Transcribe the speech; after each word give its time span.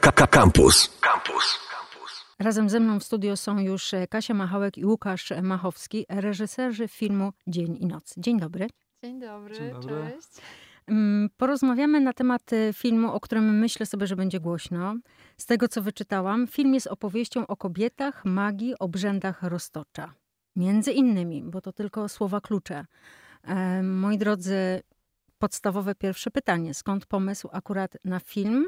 Campus. 0.00 0.88
Campus. 1.00 1.58
Razem 2.38 2.68
ze 2.70 2.80
mną 2.80 3.00
w 3.00 3.04
studio 3.04 3.36
są 3.36 3.58
już 3.58 3.90
Kasia 4.10 4.34
Machałek 4.34 4.78
i 4.78 4.84
Łukasz 4.84 5.32
Machowski, 5.42 6.06
reżyserzy 6.08 6.88
filmu 6.88 7.32
Dzień 7.46 7.76
i 7.80 7.86
Noc. 7.86 8.14
Dzień 8.16 8.40
dobry. 8.40 8.66
Dzień 9.04 9.20
dobry, 9.20 9.54
Dzień 9.54 9.72
dobry. 9.72 10.10
cześć. 10.14 10.28
Mm, 10.86 11.28
Porozmawiamy 11.36 12.00
na 12.00 12.12
temat 12.12 12.52
y, 12.52 12.72
filmu, 12.72 13.12
o 13.12 13.20
którym 13.20 13.58
myślę 13.58 13.86
sobie, 13.86 14.06
że 14.06 14.16
będzie 14.16 14.40
głośno. 14.40 14.94
Z 15.38 15.46
tego, 15.46 15.68
co 15.68 15.82
wyczytałam, 15.82 16.46
film 16.46 16.74
jest 16.74 16.86
opowieścią 16.86 17.46
o 17.46 17.56
kobietach, 17.56 18.24
magii, 18.24 18.78
obrzędach 18.78 19.42
roztocza. 19.42 20.14
Między 20.56 20.92
innymi, 20.92 21.42
bo 21.42 21.60
to 21.60 21.72
tylko 21.72 22.08
słowa 22.08 22.40
klucze. 22.40 22.86
E, 23.44 23.82
moi 23.82 24.18
drodzy, 24.18 24.82
podstawowe 25.38 25.94
pierwsze 25.94 26.30
pytanie. 26.30 26.74
Skąd 26.74 27.06
pomysł 27.06 27.48
akurat 27.52 27.96
na 28.04 28.20
film? 28.20 28.66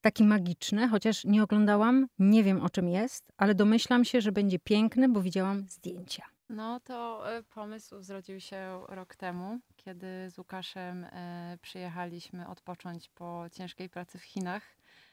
Taki 0.00 0.24
magiczny, 0.24 0.88
chociaż 0.88 1.24
nie 1.24 1.42
oglądałam, 1.42 2.06
nie 2.18 2.44
wiem 2.44 2.60
o 2.60 2.70
czym 2.70 2.88
jest, 2.88 3.32
ale 3.36 3.54
domyślam 3.54 4.04
się, 4.04 4.20
że 4.20 4.32
będzie 4.32 4.58
piękny, 4.58 5.08
bo 5.08 5.22
widziałam 5.22 5.68
zdjęcia. 5.68 6.24
No 6.48 6.80
to 6.80 7.30
e, 7.36 7.42
pomysł 7.42 8.02
zrodził 8.02 8.40
się 8.40 8.80
rok 8.88 9.16
temu, 9.16 9.58
kiedy 9.76 10.30
z 10.30 10.38
Łukaszem 10.38 11.04
e, 11.04 11.58
przyjechaliśmy 11.62 12.48
odpocząć 12.48 13.08
po 13.08 13.44
ciężkiej 13.52 13.88
pracy 13.88 14.18
w 14.18 14.24
Chinach 14.24 14.62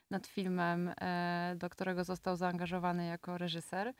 nad 0.09 0.27
filmem, 0.27 0.93
e, 1.01 1.55
do 1.57 1.69
którego 1.69 2.03
został 2.03 2.35
zaangażowany 2.35 3.05
jako 3.05 3.37
reżyser. 3.37 3.93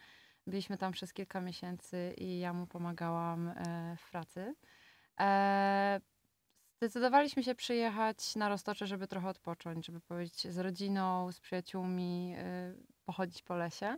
Byliśmy 0.48 0.77
tam 0.77 0.91
przez 0.91 1.13
kilka 1.13 1.41
miesięcy 1.41 2.13
i 2.18 2.40
ja 2.40 2.54
mu 2.54 2.68
pomagałam 2.68 3.54
w 3.98 4.12
pracy. 4.12 4.55
Zdecydowaliśmy 6.77 7.44
się 7.44 7.55
przyjechać 7.55 8.36
na 8.36 8.49
Roztocze, 8.49 8.88
żeby 8.88 9.08
trochę 9.08 9.30
odpocząć, 9.30 9.85
żeby 9.85 9.99
powiedzieć 9.99 10.48
z 10.48 10.58
rodziną, 10.58 11.31
z 11.31 11.40
przyjaciółmi, 11.40 12.35
e, 12.38 12.73
pochodzić 13.05 13.41
po 13.44 13.55
lesie. 13.55 13.98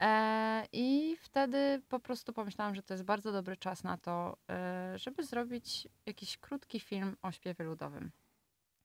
E, 0.00 0.66
I 0.72 1.16
wtedy 1.20 1.82
po 1.88 2.00
prostu 2.00 2.32
pomyślałam, 2.32 2.74
że 2.74 2.82
to 2.82 2.94
jest 2.94 3.04
bardzo 3.04 3.32
dobry 3.32 3.56
czas 3.56 3.84
na 3.84 3.98
to, 3.98 4.36
e, 4.50 4.98
żeby 4.98 5.24
zrobić 5.24 5.88
jakiś 6.06 6.38
krótki 6.38 6.80
film 6.80 7.16
o 7.22 7.32
śpiewie 7.32 7.64
ludowym. 7.64 8.10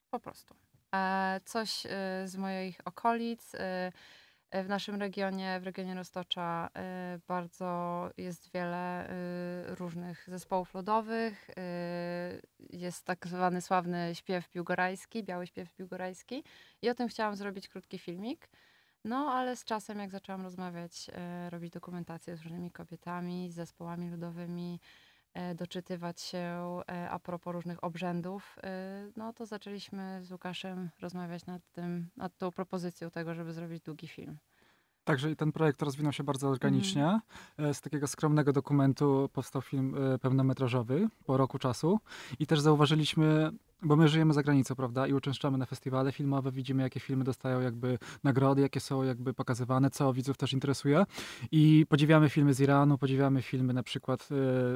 Po 0.10 0.20
prostu. 0.20 0.56
E, 0.96 1.40
Coś 1.46 1.86
e, 1.86 1.90
z 2.26 2.36
moich 2.36 2.78
okolic. 2.86 3.52
W 4.52 4.68
naszym 4.70 4.96
regionie, 4.96 5.60
w 5.60 5.64
regionie 5.64 5.96
Roztocza, 5.96 6.70
e, 6.76 7.20
bardzo 7.28 8.10
jest 8.18 8.52
wiele 8.54 9.10
e, 9.10 9.76
różnych 9.76 10.30
zespołów 10.30 10.74
ludowych. 10.74 11.50
E, 11.58 12.42
Jest 12.70 13.06
tak 13.06 13.28
zwany 13.28 13.62
sławny 13.62 14.16
śpiew 14.16 14.50
piłgorajski, 14.50 15.24
biały 15.24 15.48
śpiew 15.48 15.74
piłgorajski. 15.74 16.44
I 16.82 16.90
o 16.90 16.96
tym 16.96 17.08
chciałam 17.08 17.36
zrobić 17.36 17.68
krótki 17.68 18.00
filmik. 18.00 18.50
No, 19.06 19.32
ale 19.32 19.56
z 19.56 19.64
czasem, 19.64 20.00
jak 20.00 20.12
zaczęłam 20.12 20.42
rozmawiać, 20.42 21.08
robić 21.50 21.74
dokumentację 21.74 22.36
z 22.38 22.42
różnymi 22.42 22.72
kobietami, 22.72 23.52
z 23.52 23.56
zespołami 23.56 24.10
ludowymi, 24.10 24.80
doczytywać 25.56 26.22
się 26.22 26.38
e, 26.92 27.10
a 27.10 27.20
propos 27.20 27.54
różnych 27.54 27.84
obrzędów, 27.84 28.56
e, 28.64 29.12
no 29.16 29.34
to 29.34 29.46
zaczęliśmy 29.46 30.20
z 30.24 30.32
Łukaszem 30.32 30.90
rozmawiać 31.02 31.46
nad 31.46 31.62
tym, 31.72 32.10
nad 32.18 32.38
tą 32.38 32.52
propozycją 32.52 33.12
tego, 33.12 33.34
żeby 33.34 33.54
zrobić 33.54 33.84
długi 33.84 34.08
film. 34.08 34.38
Także 35.04 35.32
i 35.32 35.36
ten 35.36 35.52
projekt 35.52 35.82
rozwinął 35.82 36.14
się 36.14 36.24
bardzo 36.24 36.50
organicznie. 36.50 37.20
E, 37.58 37.74
Z 37.74 37.82
takiego 37.82 38.08
skromnego 38.08 38.54
dokumentu 38.54 39.30
powstał 39.34 39.62
film 39.62 39.96
e, 40.14 40.20
pełnometrażowy 40.20 41.08
po 41.26 41.38
roku 41.38 41.60
czasu. 41.60 42.00
I 42.40 42.48
też 42.48 42.60
zauważyliśmy, 42.60 43.52
bo 43.82 43.96
my 43.96 44.08
żyjemy 44.08 44.34
za 44.34 44.44
granicą, 44.44 44.76
prawda, 44.76 45.08
i 45.08 45.14
uczęszczamy 45.14 45.58
na 45.58 45.66
festiwale 45.66 46.12
filmowe, 46.12 46.52
widzimy, 46.52 46.84
jakie 46.84 47.00
filmy 47.00 47.24
dostają 47.24 47.62
jakby 47.62 47.98
nagrody, 48.24 48.62
jakie 48.62 48.80
są 48.80 49.04
jakby 49.04 49.34
pokazywane, 49.34 49.90
co 49.90 50.14
widzów 50.14 50.38
też 50.38 50.54
interesuje. 50.54 51.06
I 51.52 51.86
podziwiamy 51.90 52.30
filmy 52.30 52.54
z 52.54 52.60
Iranu, 52.60 52.98
podziwiamy 52.98 53.42
filmy 53.42 53.74
na 53.74 53.84
przykład 53.84 54.22
e, 54.22 54.26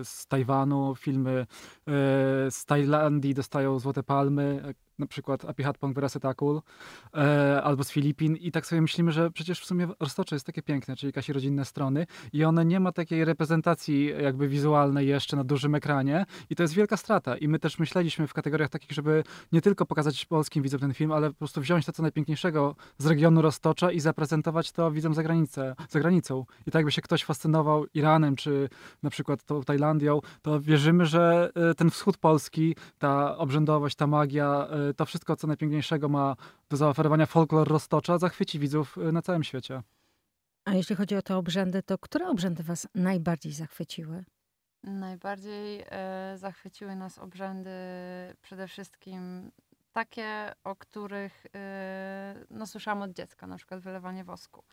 z 0.05 0.27
Tajwanu, 0.27 0.95
filmy 0.95 1.31
e, 1.31 1.45
z 2.51 2.65
Tajlandii 2.65 3.33
dostają 3.33 3.79
Złote 3.79 4.03
Palmy, 4.03 4.73
na 4.99 5.07
przykład 5.07 5.45
Apihatpong 5.45 5.95
Verasetakul, 5.95 6.61
e, 7.13 7.63
albo 7.63 7.83
z 7.83 7.91
Filipin 7.91 8.35
i 8.35 8.51
tak 8.51 8.65
sobie 8.65 8.81
myślimy, 8.81 9.11
że 9.11 9.31
przecież 9.31 9.59
w 9.59 9.65
sumie 9.65 9.87
Roztocze 9.99 10.35
jest 10.35 10.45
takie 10.45 10.61
piękne, 10.61 10.95
czyli 10.95 11.07
jakieś 11.15 11.29
rodzinne 11.29 11.65
strony 11.65 12.05
i 12.33 12.43
one 12.43 12.65
nie 12.65 12.79
ma 12.79 12.91
takiej 12.91 13.25
reprezentacji 13.25 14.13
jakby 14.21 14.47
wizualnej 14.47 15.07
jeszcze 15.07 15.37
na 15.37 15.43
dużym 15.43 15.75
ekranie 15.75 16.25
i 16.49 16.55
to 16.55 16.63
jest 16.63 16.73
wielka 16.73 16.97
strata 16.97 17.37
i 17.37 17.47
my 17.47 17.59
też 17.59 17.79
myśleliśmy 17.79 18.27
w 18.27 18.33
kategoriach 18.33 18.69
takich, 18.69 18.91
żeby 18.91 19.23
nie 19.51 19.61
tylko 19.61 19.85
pokazać 19.85 20.25
polskim 20.25 20.63
widzom 20.63 20.79
ten 20.79 20.93
film, 20.93 21.11
ale 21.11 21.29
po 21.29 21.35
prostu 21.35 21.61
wziąć 21.61 21.85
to 21.85 21.91
co 21.91 22.01
najpiękniejszego 22.01 22.75
z 22.97 23.05
regionu 23.05 23.41
Roztocza 23.41 23.91
i 23.91 23.99
zaprezentować 23.99 24.71
to 24.71 24.91
widzom 24.91 25.13
za, 25.13 25.23
granicę, 25.23 25.75
za 25.89 25.99
granicą. 25.99 26.45
I 26.67 26.71
tak 26.71 26.79
jakby 26.79 26.91
się 26.91 27.01
ktoś 27.01 27.23
fascynował 27.23 27.85
Iranem, 27.93 28.35
czy 28.35 28.69
na 29.03 29.09
przykład 29.09 29.43
tą 29.43 29.63
Tajlandią, 29.63 30.19
to 30.41 30.59
wierzymy, 30.59 31.05
że 31.05 31.51
e, 31.55 31.73
ten 31.73 31.89
wschód 31.89 32.17
Polski, 32.17 32.75
ta 32.97 33.37
obrzędowość, 33.37 33.95
ta 33.95 34.07
magia, 34.07 34.67
e, 34.69 34.82
to 34.97 35.05
wszystko 35.05 35.35
co 35.35 35.47
najpiękniejszego 35.47 36.09
ma 36.09 36.35
do 36.69 36.77
zaoferowania 36.77 37.25
folklor 37.25 37.67
Roztocza 37.67 38.17
zachwyci 38.17 38.59
widzów 38.59 38.97
y, 38.97 39.11
na 39.11 39.21
całym 39.21 39.43
świecie. 39.43 39.81
A 40.65 40.73
jeśli 40.73 40.95
chodzi 40.95 41.15
o 41.15 41.21
te 41.21 41.37
obrzędy, 41.37 41.83
to 41.83 41.97
które 41.97 42.27
obrzędy 42.27 42.63
was 42.63 42.87
najbardziej 42.95 43.51
zachwyciły? 43.51 44.25
Najbardziej 44.83 45.83
e, 45.89 46.33
zachwyciły 46.37 46.95
nas 46.95 47.17
obrzędy 47.17 47.71
przede 48.41 48.67
wszystkim 48.67 49.51
takie, 49.93 50.53
o 50.63 50.75
których 50.75 51.45
e, 51.55 52.35
no, 52.49 52.67
słyszałam 52.67 53.01
od 53.01 53.11
dziecka, 53.11 53.47
na 53.47 53.57
przykład 53.57 53.79
wylewanie 53.79 54.23
wosku. 54.23 54.63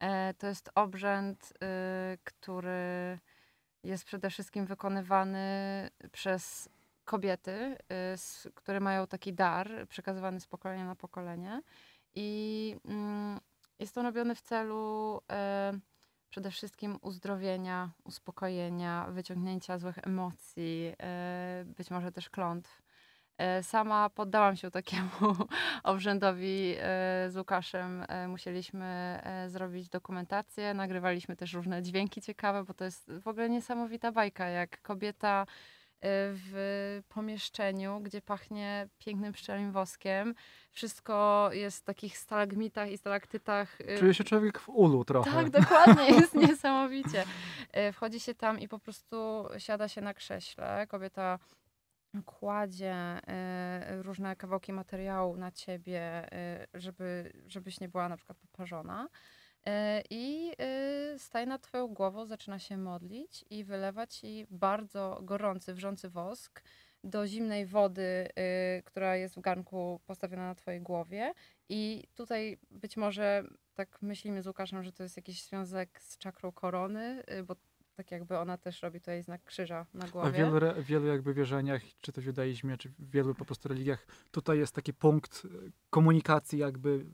E, 0.00 0.34
to 0.34 0.46
jest 0.46 0.70
obrzęd, 0.74 1.52
e, 1.62 2.18
który 2.24 3.18
jest 3.84 4.04
przede 4.04 4.30
wszystkim 4.30 4.66
wykonywany 4.66 5.40
przez 6.12 6.68
kobiety, 7.04 7.76
s- 8.12 8.48
które 8.54 8.80
mają 8.80 9.06
taki 9.06 9.32
dar 9.32 9.88
przekazywany 9.88 10.40
z 10.40 10.46
pokolenia 10.46 10.86
na 10.86 10.96
pokolenie. 10.96 11.62
I 12.14 12.76
mm, 12.84 13.40
jest 13.78 13.94
to 13.94 14.02
robione 14.02 14.34
w 14.34 14.40
celu 14.40 15.20
e, 15.32 15.72
przede 16.30 16.50
wszystkim 16.50 16.98
uzdrowienia, 17.02 17.90
uspokojenia, 18.04 19.06
wyciągnięcia 19.10 19.78
złych 19.78 19.98
emocji, 19.98 20.92
e, 21.02 21.64
być 21.66 21.90
może 21.90 22.12
też 22.12 22.30
klątw. 22.30 22.82
Sama 23.62 24.10
poddałam 24.10 24.56
się 24.56 24.70
takiemu 24.70 25.10
obrzędowi 25.82 26.74
z 27.28 27.36
Łukaszem. 27.36 28.04
Musieliśmy 28.28 29.20
zrobić 29.48 29.88
dokumentację, 29.88 30.74
nagrywaliśmy 30.74 31.36
też 31.36 31.52
różne 31.52 31.82
dźwięki 31.82 32.20
ciekawe, 32.20 32.64
bo 32.64 32.74
to 32.74 32.84
jest 32.84 33.12
w 33.12 33.28
ogóle 33.28 33.48
niesamowita 33.50 34.12
bajka, 34.12 34.48
jak 34.48 34.82
kobieta 34.82 35.46
w 36.06 37.02
pomieszczeniu, 37.08 38.00
gdzie 38.00 38.22
pachnie 38.22 38.88
pięknym 38.98 39.32
pszczelim 39.32 39.72
woskiem. 39.72 40.34
Wszystko 40.70 41.48
jest 41.52 41.78
w 41.78 41.82
takich 41.84 42.18
stalagmitach 42.18 42.90
i 42.90 42.98
stalaktytach. 42.98 43.80
e, 43.80 43.98
Czuje 43.98 44.14
się 44.14 44.24
człowiek 44.24 44.58
w 44.58 44.68
ulu 44.68 45.04
trochę. 45.04 45.30
tak, 45.30 45.50
dokładnie, 45.50 46.04
jest 46.06 46.34
niesamowicie. 46.48 47.24
E, 47.72 47.92
Wchodzi 47.92 48.20
się 48.20 48.34
tam 48.34 48.60
i 48.60 48.68
po 48.68 48.78
prostu 48.78 49.46
siada 49.58 49.88
się 49.88 50.00
na 50.00 50.14
krześle. 50.14 50.86
Kobieta 50.86 51.38
kładzie 52.24 52.94
e, 52.94 54.02
różne 54.02 54.36
kawałki 54.36 54.72
materiału 54.72 55.36
na 55.36 55.50
ciebie, 55.50 56.28
żeby, 56.74 57.32
żebyś 57.46 57.80
nie 57.80 57.88
była 57.88 58.08
na 58.08 58.16
przykład 58.16 58.38
poparzona. 58.38 59.08
E, 59.68 60.02
I 60.10 60.52
staje 61.18 61.46
nad 61.46 61.62
twoją 61.62 61.88
głową, 61.88 62.26
zaczyna 62.26 62.58
się 62.58 62.76
modlić 62.76 63.44
i 63.50 63.64
wylewa 63.64 64.06
ci 64.06 64.46
bardzo 64.50 65.20
gorący, 65.22 65.74
wrzący 65.74 66.08
wosk 66.10 66.62
do 67.04 67.26
zimnej 67.26 67.66
wody, 67.66 68.28
y, 68.78 68.82
która 68.82 69.16
jest 69.16 69.34
w 69.34 69.40
garnku 69.40 70.00
postawiona 70.06 70.46
na 70.46 70.54
twojej 70.54 70.80
głowie. 70.80 71.32
I 71.68 72.04
tutaj 72.14 72.58
być 72.70 72.96
może 72.96 73.44
tak 73.74 74.02
myślimy 74.02 74.42
z 74.42 74.46
Łukaszem, 74.46 74.82
że 74.82 74.92
to 74.92 75.02
jest 75.02 75.16
jakiś 75.16 75.44
związek 75.44 76.02
z 76.02 76.18
czakrą 76.18 76.52
korony, 76.52 77.22
y, 77.32 77.42
bo 77.42 77.56
tak 77.94 78.10
jakby 78.10 78.38
ona 78.38 78.58
też 78.58 78.82
robi 78.82 79.00
tutaj 79.00 79.22
znak 79.22 79.44
krzyża 79.44 79.86
na 79.94 80.04
A 80.04 80.06
w 80.06 80.10
głowie. 80.10 80.38
wielu, 80.38 80.82
wielu 80.82 81.06
jakby 81.06 81.34
wierzeniach, 81.34 81.82
czy 82.00 82.12
to 82.12 82.20
w 82.20 82.24
judaizmie, 82.24 82.76
czy 82.76 82.88
w 82.88 83.10
wielu 83.10 83.34
po 83.34 83.44
prostu 83.44 83.68
religiach, 83.68 84.06
tutaj 84.30 84.58
jest 84.58 84.74
taki 84.74 84.94
punkt 84.94 85.42
komunikacji 85.90 86.58
jakby 86.58 87.06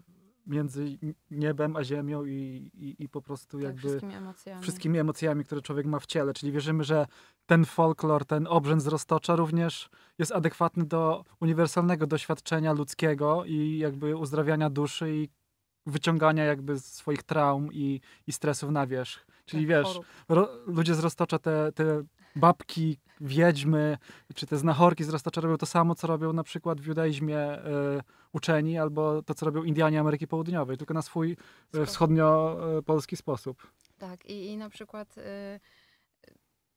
między 0.51 0.99
niebem 1.31 1.77
a 1.77 1.85
ziemią 1.85 2.25
i, 2.25 2.71
i, 2.75 3.05
i 3.05 3.09
po 3.09 3.23
prostu 3.23 3.59
tak, 3.59 3.65
jakby 3.65 3.89
wszystkimi 3.89 4.15
emocjami. 4.15 4.63
wszystkimi 4.63 4.99
emocjami, 4.99 5.45
które 5.45 5.63
człowiek 5.63 5.87
ma 5.87 5.99
w 5.99 6.07
ciele. 6.07 6.33
Czyli 6.33 6.53
wierzymy, 6.53 6.85
że 6.85 7.07
ten 7.47 7.65
folklor, 7.65 8.25
ten 8.25 8.47
obrzęd 8.47 8.83
z 8.83 8.87
roztocza 8.87 9.37
również 9.37 9.91
jest 10.19 10.33
adekwatny 10.33 10.85
do 10.85 11.25
uniwersalnego 11.41 12.07
doświadczenia 12.07 12.73
ludzkiego 12.73 13.45
i 13.45 13.79
jakby 13.79 14.17
uzdrawiania 14.17 14.71
duszy 14.71 15.15
i 15.15 15.29
wyciągania 15.87 16.45
jakby 16.45 16.79
swoich 16.79 17.23
traum 17.23 17.73
i, 17.73 18.01
i 18.27 18.33
stresów 18.33 18.71
na 18.71 18.87
wierzch. 18.87 19.27
Czyli 19.45 19.67
Tak, 19.67 19.77
wiesz, 19.77 20.01
ro, 20.29 20.49
ludzie 20.67 20.95
z 20.95 20.99
roztocza 20.99 21.39
te, 21.39 21.73
te 21.73 22.03
babki, 22.37 22.99
wiedźmy, 23.21 23.99
czy 24.35 24.47
te 24.47 24.57
znachorki 24.57 25.05
z 25.05 25.09
roztacza 25.09 25.41
robią 25.41 25.57
to 25.57 25.67
samo, 25.67 25.95
co 25.95 26.07
robią 26.07 26.33
na 26.33 26.43
przykład 26.43 26.81
w 26.81 26.87
judaizmie 26.87 27.59
y, 27.59 28.03
uczeni, 28.33 28.79
albo 28.79 29.23
to, 29.23 29.35
co 29.35 29.47
robią 29.47 29.63
Indianie 29.63 30.01
Ameryki 30.01 30.27
Południowej, 30.27 30.77
tylko 30.77 30.95
na 30.95 31.03
swój 31.03 31.37
y, 31.75 31.87
wschodnio-polski 31.87 33.17
sposób. 33.17 33.67
Tak, 33.99 34.27
i, 34.27 34.47
i 34.47 34.57
na 34.57 34.71
przykład 34.71 35.19
y, 35.19 35.23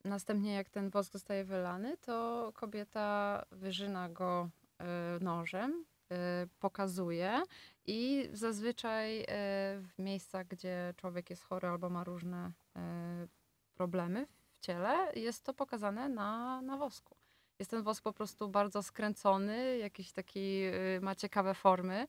następnie 0.05 0.53
jak 0.53 0.69
ten 0.69 0.89
wosk 0.89 1.13
zostaje 1.13 1.43
wylany, 1.43 1.97
to 1.97 2.51
kobieta 2.55 3.41
wyżyna 3.51 4.09
go 4.09 4.49
y, 5.19 5.23
nożem, 5.23 5.85
y, 6.11 6.15
pokazuje 6.59 7.41
i 7.85 8.29
zazwyczaj 8.33 9.21
y, 9.21 9.25
w 9.81 9.93
miejscach, 9.99 10.47
gdzie 10.47 10.93
człowiek 10.97 11.29
jest 11.29 11.43
chory 11.43 11.67
albo 11.67 11.89
ma 11.89 12.03
różne 12.03 12.51
problemy 13.75 14.27
ciele, 14.67 15.11
jest 15.15 15.43
to 15.43 15.53
pokazane 15.53 16.09
na, 16.09 16.61
na 16.61 16.77
wosku. 16.77 17.15
Jest 17.59 17.71
ten 17.71 17.83
wosk 17.83 18.03
po 18.03 18.13
prostu 18.13 18.49
bardzo 18.49 18.83
skręcony, 18.83 19.77
jakiś 19.77 20.11
taki, 20.11 20.63
y, 20.65 20.99
ma 21.01 21.15
ciekawe 21.15 21.53
formy. 21.53 22.07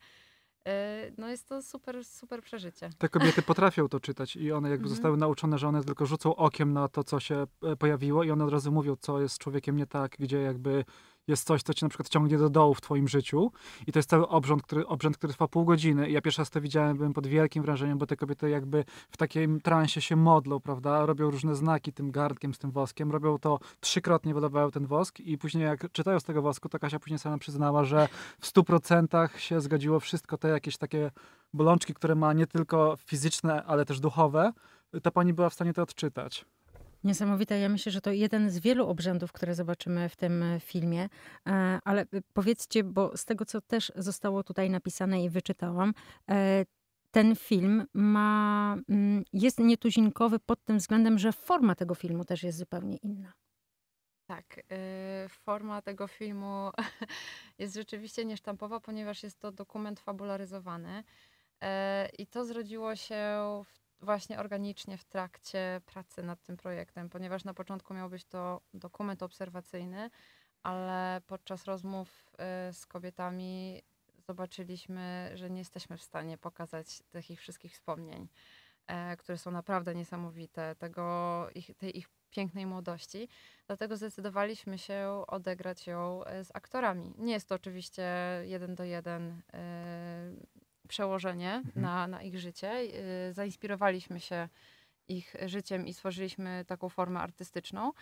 Y, 0.68 1.14
No 1.18 1.28
jest 1.28 1.48
to 1.48 1.62
super, 1.62 2.04
super 2.04 2.42
przeżycie. 2.42 2.90
Te 2.98 3.08
kobiety 3.08 3.42
potrafią 3.52 3.88
to 3.88 4.00
czytać 4.00 4.36
i 4.36 4.52
one 4.52 4.70
jakby 4.70 4.82
Mhm. 4.84 4.94
zostały 4.96 5.16
nauczone, 5.16 5.58
że 5.58 5.68
one 5.68 5.84
tylko 5.84 6.06
rzucą 6.06 6.36
okiem 6.36 6.72
na 6.72 6.88
to, 6.88 7.04
co 7.04 7.20
się 7.20 7.46
e, 7.62 7.76
pojawiło 7.76 8.24
i 8.24 8.30
one 8.30 8.44
od 8.44 8.50
razu 8.52 8.72
mówią, 8.72 8.96
co 8.96 9.20
jest 9.20 9.34
z 9.34 9.38
człowiekiem 9.38 9.76
nie 9.76 9.86
tak, 9.86 10.16
gdzie 10.18 10.42
jakby 10.42 10.84
jest 11.28 11.46
coś, 11.46 11.62
co 11.62 11.74
cię 11.74 11.86
na 11.86 11.90
przykład 11.90 12.08
ciągnie 12.08 12.38
do 12.38 12.50
dołu 12.50 12.74
w 12.74 12.80
twoim 12.80 13.08
życiu 13.08 13.52
i 13.86 13.92
to 13.92 13.98
jest 13.98 14.10
cały 14.10 14.28
obrząd, 14.28 14.62
który, 14.62 14.86
obrzęd, 14.86 15.16
który 15.16 15.32
trwa 15.32 15.48
pół 15.48 15.64
godziny. 15.64 16.08
I 16.08 16.12
ja 16.12 16.20
pierwszy 16.20 16.40
raz 16.40 16.50
to 16.50 16.60
widziałem, 16.60 16.96
byłem 16.96 17.12
pod 17.12 17.26
wielkim 17.26 17.62
wrażeniem, 17.62 17.98
bo 17.98 18.06
te 18.06 18.16
kobiety 18.16 18.50
jakby 18.50 18.84
w 19.10 19.16
takim 19.16 19.60
transie 19.60 20.00
się 20.00 20.16
modlą, 20.16 20.60
prawda, 20.60 21.06
robią 21.06 21.30
różne 21.30 21.54
znaki 21.54 21.92
tym 21.92 22.10
garnkiem 22.10 22.54
z 22.54 22.58
tym 22.58 22.70
woskiem, 22.70 23.12
robią 23.12 23.38
to 23.38 23.58
trzykrotnie 23.80 24.34
wylewają 24.34 24.70
ten 24.70 24.86
wosk 24.86 25.20
i 25.20 25.38
później 25.38 25.64
jak 25.64 25.92
czytają 25.92 26.20
z 26.20 26.24
tego 26.24 26.42
wosku, 26.42 26.68
to 26.68 26.78
Kasia 26.78 26.98
później 26.98 27.18
sama 27.18 27.38
przyznała, 27.38 27.84
że 27.84 28.08
w 28.40 28.46
stu 28.46 28.64
procentach 28.64 29.40
się 29.40 29.60
zgodziło 29.60 30.00
wszystko 30.00 30.38
te 30.38 30.48
jakieś 30.48 30.76
takie 30.76 31.10
bolączki, 31.52 31.94
które 31.94 32.14
ma 32.14 32.32
nie 32.32 32.46
tylko 32.46 32.96
fizyczne, 32.96 33.64
ale 33.64 33.84
też 33.84 34.00
duchowe, 34.00 34.52
ta 35.02 35.10
pani 35.10 35.32
była 35.32 35.50
w 35.50 35.54
stanie 35.54 35.72
to 35.72 35.82
odczytać. 35.82 36.44
Niesamowite. 37.04 37.58
Ja 37.58 37.68
myślę, 37.68 37.92
że 37.92 38.00
to 38.00 38.12
jeden 38.12 38.50
z 38.50 38.58
wielu 38.58 38.88
obrzędów, 38.88 39.32
które 39.32 39.54
zobaczymy 39.54 40.08
w 40.08 40.16
tym 40.16 40.42
e, 40.42 40.60
filmie. 40.60 41.08
E, 41.48 41.78
Ale 41.84 42.02
e, 42.02 42.06
powiedzcie, 42.32 42.84
bo 42.84 43.16
z 43.16 43.24
tego, 43.24 43.44
co 43.44 43.60
też 43.60 43.92
zostało 43.96 44.42
tutaj 44.42 44.70
napisane 44.70 45.24
i 45.24 45.30
wyczytałam, 45.30 45.94
ten 47.10 47.36
film 47.36 47.86
ma, 47.94 48.76
mm, 48.88 49.24
jest 49.32 49.58
nietuzinkowy 49.58 50.38
pod 50.38 50.64
tym 50.64 50.78
względem, 50.78 51.18
że 51.18 51.32
forma 51.32 51.74
tego 51.74 51.94
filmu 51.94 52.24
też 52.24 52.42
jest 52.42 52.58
zupełnie 52.58 52.96
inna. 52.96 53.32
Tak, 54.26 54.60
forma 55.28 55.82
tego 55.82 56.06
filmu 56.06 56.70
jest 57.58 57.74
rzeczywiście 57.74 58.24
niesztampowa, 58.24 58.80
ponieważ 58.80 59.22
jest 59.22 59.38
to 59.38 59.52
dokument 59.52 60.00
fabularyzowany. 60.00 61.04
I 62.18 62.26
to 62.26 62.44
zrodziło 62.44 62.96
się 62.96 63.16
w, 63.64 63.83
właśnie 64.04 64.38
organicznie 64.38 64.98
w 64.98 65.04
trakcie 65.04 65.80
pracy 65.86 66.22
nad 66.22 66.42
tym 66.42 66.56
projektem, 66.56 67.08
ponieważ 67.08 67.44
na 67.44 67.54
początku 67.54 67.94
miał 67.94 68.10
być 68.10 68.24
to 68.24 68.60
dokument 68.74 69.22
obserwacyjny, 69.22 70.10
ale 70.62 71.20
podczas 71.26 71.64
rozmów 71.64 72.30
y, 72.68 72.72
z 72.72 72.86
kobietami 72.86 73.82
zobaczyliśmy, 74.26 75.30
że 75.34 75.50
nie 75.50 75.58
jesteśmy 75.58 75.96
w 75.98 76.02
stanie 76.02 76.38
pokazać 76.38 77.02
tych 77.10 77.30
ich 77.30 77.40
wszystkich 77.40 77.72
wspomnień, 77.72 78.28
e, 78.86 79.16
które 79.16 79.38
są 79.38 79.50
naprawdę 79.50 79.94
niesamowite, 79.94 80.74
tego, 80.74 81.48
ich, 81.54 81.70
tej 81.78 81.98
ich 81.98 82.08
pięknej 82.30 82.66
młodości. 82.66 83.28
Dlatego 83.66 83.96
zdecydowaliśmy 83.96 84.78
się 84.78 85.24
odegrać 85.26 85.86
ją 85.86 86.24
e, 86.24 86.44
z 86.44 86.50
aktorami. 86.54 87.12
Nie 87.18 87.32
jest 87.32 87.48
to 87.48 87.54
oczywiście 87.54 88.04
jeden 88.44 88.74
do 88.74 88.84
jeden 88.84 89.42
przełożenie 90.88 91.62
na, 91.76 92.06
na 92.06 92.22
ich 92.22 92.38
życie. 92.38 92.70
E, 92.70 93.32
zainspirowaliśmy 93.32 94.20
się 94.20 94.48
ich 95.08 95.34
życiem 95.46 95.86
i 95.86 95.94
stworzyliśmy 95.94 96.64
taką 96.64 96.88
formę 96.88 97.20
artystyczną. 97.20 97.92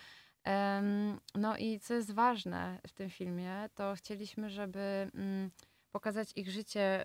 No 1.35 1.57
i 1.57 1.81
co 1.81 1.95
jest 1.95 2.13
ważne 2.13 2.79
w 2.87 2.93
tym 2.93 3.11
filmie, 3.11 3.69
to 3.75 3.95
chcieliśmy, 3.95 4.51
żeby 4.51 5.11
mm, 5.15 5.51
pokazać 5.91 6.33
ich 6.37 6.51
życie 6.51 7.05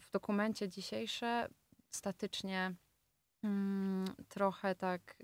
w 0.00 0.10
dokumencie 0.10 0.68
dzisiejsze 0.68 1.48
statycznie, 1.90 2.74
mm, 3.44 4.04
trochę 4.28 4.74
tak... 4.74 5.16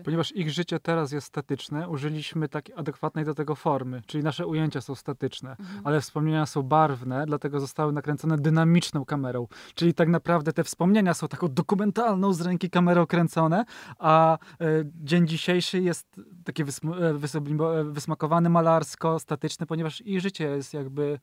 y, 0.00 0.02
Ponieważ 0.04 0.32
ich 0.32 0.50
życie 0.50 0.80
teraz 0.80 1.12
jest 1.12 1.26
statyczne, 1.26 1.88
użyliśmy 1.88 2.48
takiej 2.48 2.74
adekwatnej 2.74 3.24
do 3.24 3.34
tego 3.34 3.54
formy, 3.54 4.02
czyli 4.06 4.24
nasze 4.24 4.46
ujęcia 4.46 4.80
są 4.80 4.94
statyczne, 4.94 5.50
mhm. 5.50 5.80
ale 5.84 6.00
wspomnienia 6.00 6.46
są 6.46 6.62
barwne, 6.62 7.26
dlatego 7.26 7.60
zostały 7.60 7.92
nakręcone 7.92 8.38
dynamiczną 8.38 9.04
kamerą. 9.04 9.46
Czyli 9.74 9.94
tak 9.94 10.08
naprawdę 10.08 10.52
te 10.52 10.64
wspomnienia 10.64 11.14
są 11.14 11.28
taką 11.28 11.48
dokumentalną 11.48 12.32
z 12.32 12.40
ręki 12.40 12.70
kamerą 12.70 13.06
kręcone, 13.06 13.64
a 13.98 14.38
e, 14.60 14.66
dzień 14.94 15.26
dzisiejszy 15.28 15.80
jest 15.80 16.20
taki 16.44 16.64
wysm- 16.64 17.02
e, 17.02 17.14
wysublimo- 17.14 17.80
e, 17.80 17.84
wysmakowany 17.84 18.48
malarsko, 18.50 19.18
statyczny, 19.18 19.66
ponieważ 19.66 20.00
ich 20.00 20.20
życie 20.20 20.44
jest 20.44 20.74
jakby 20.74 21.18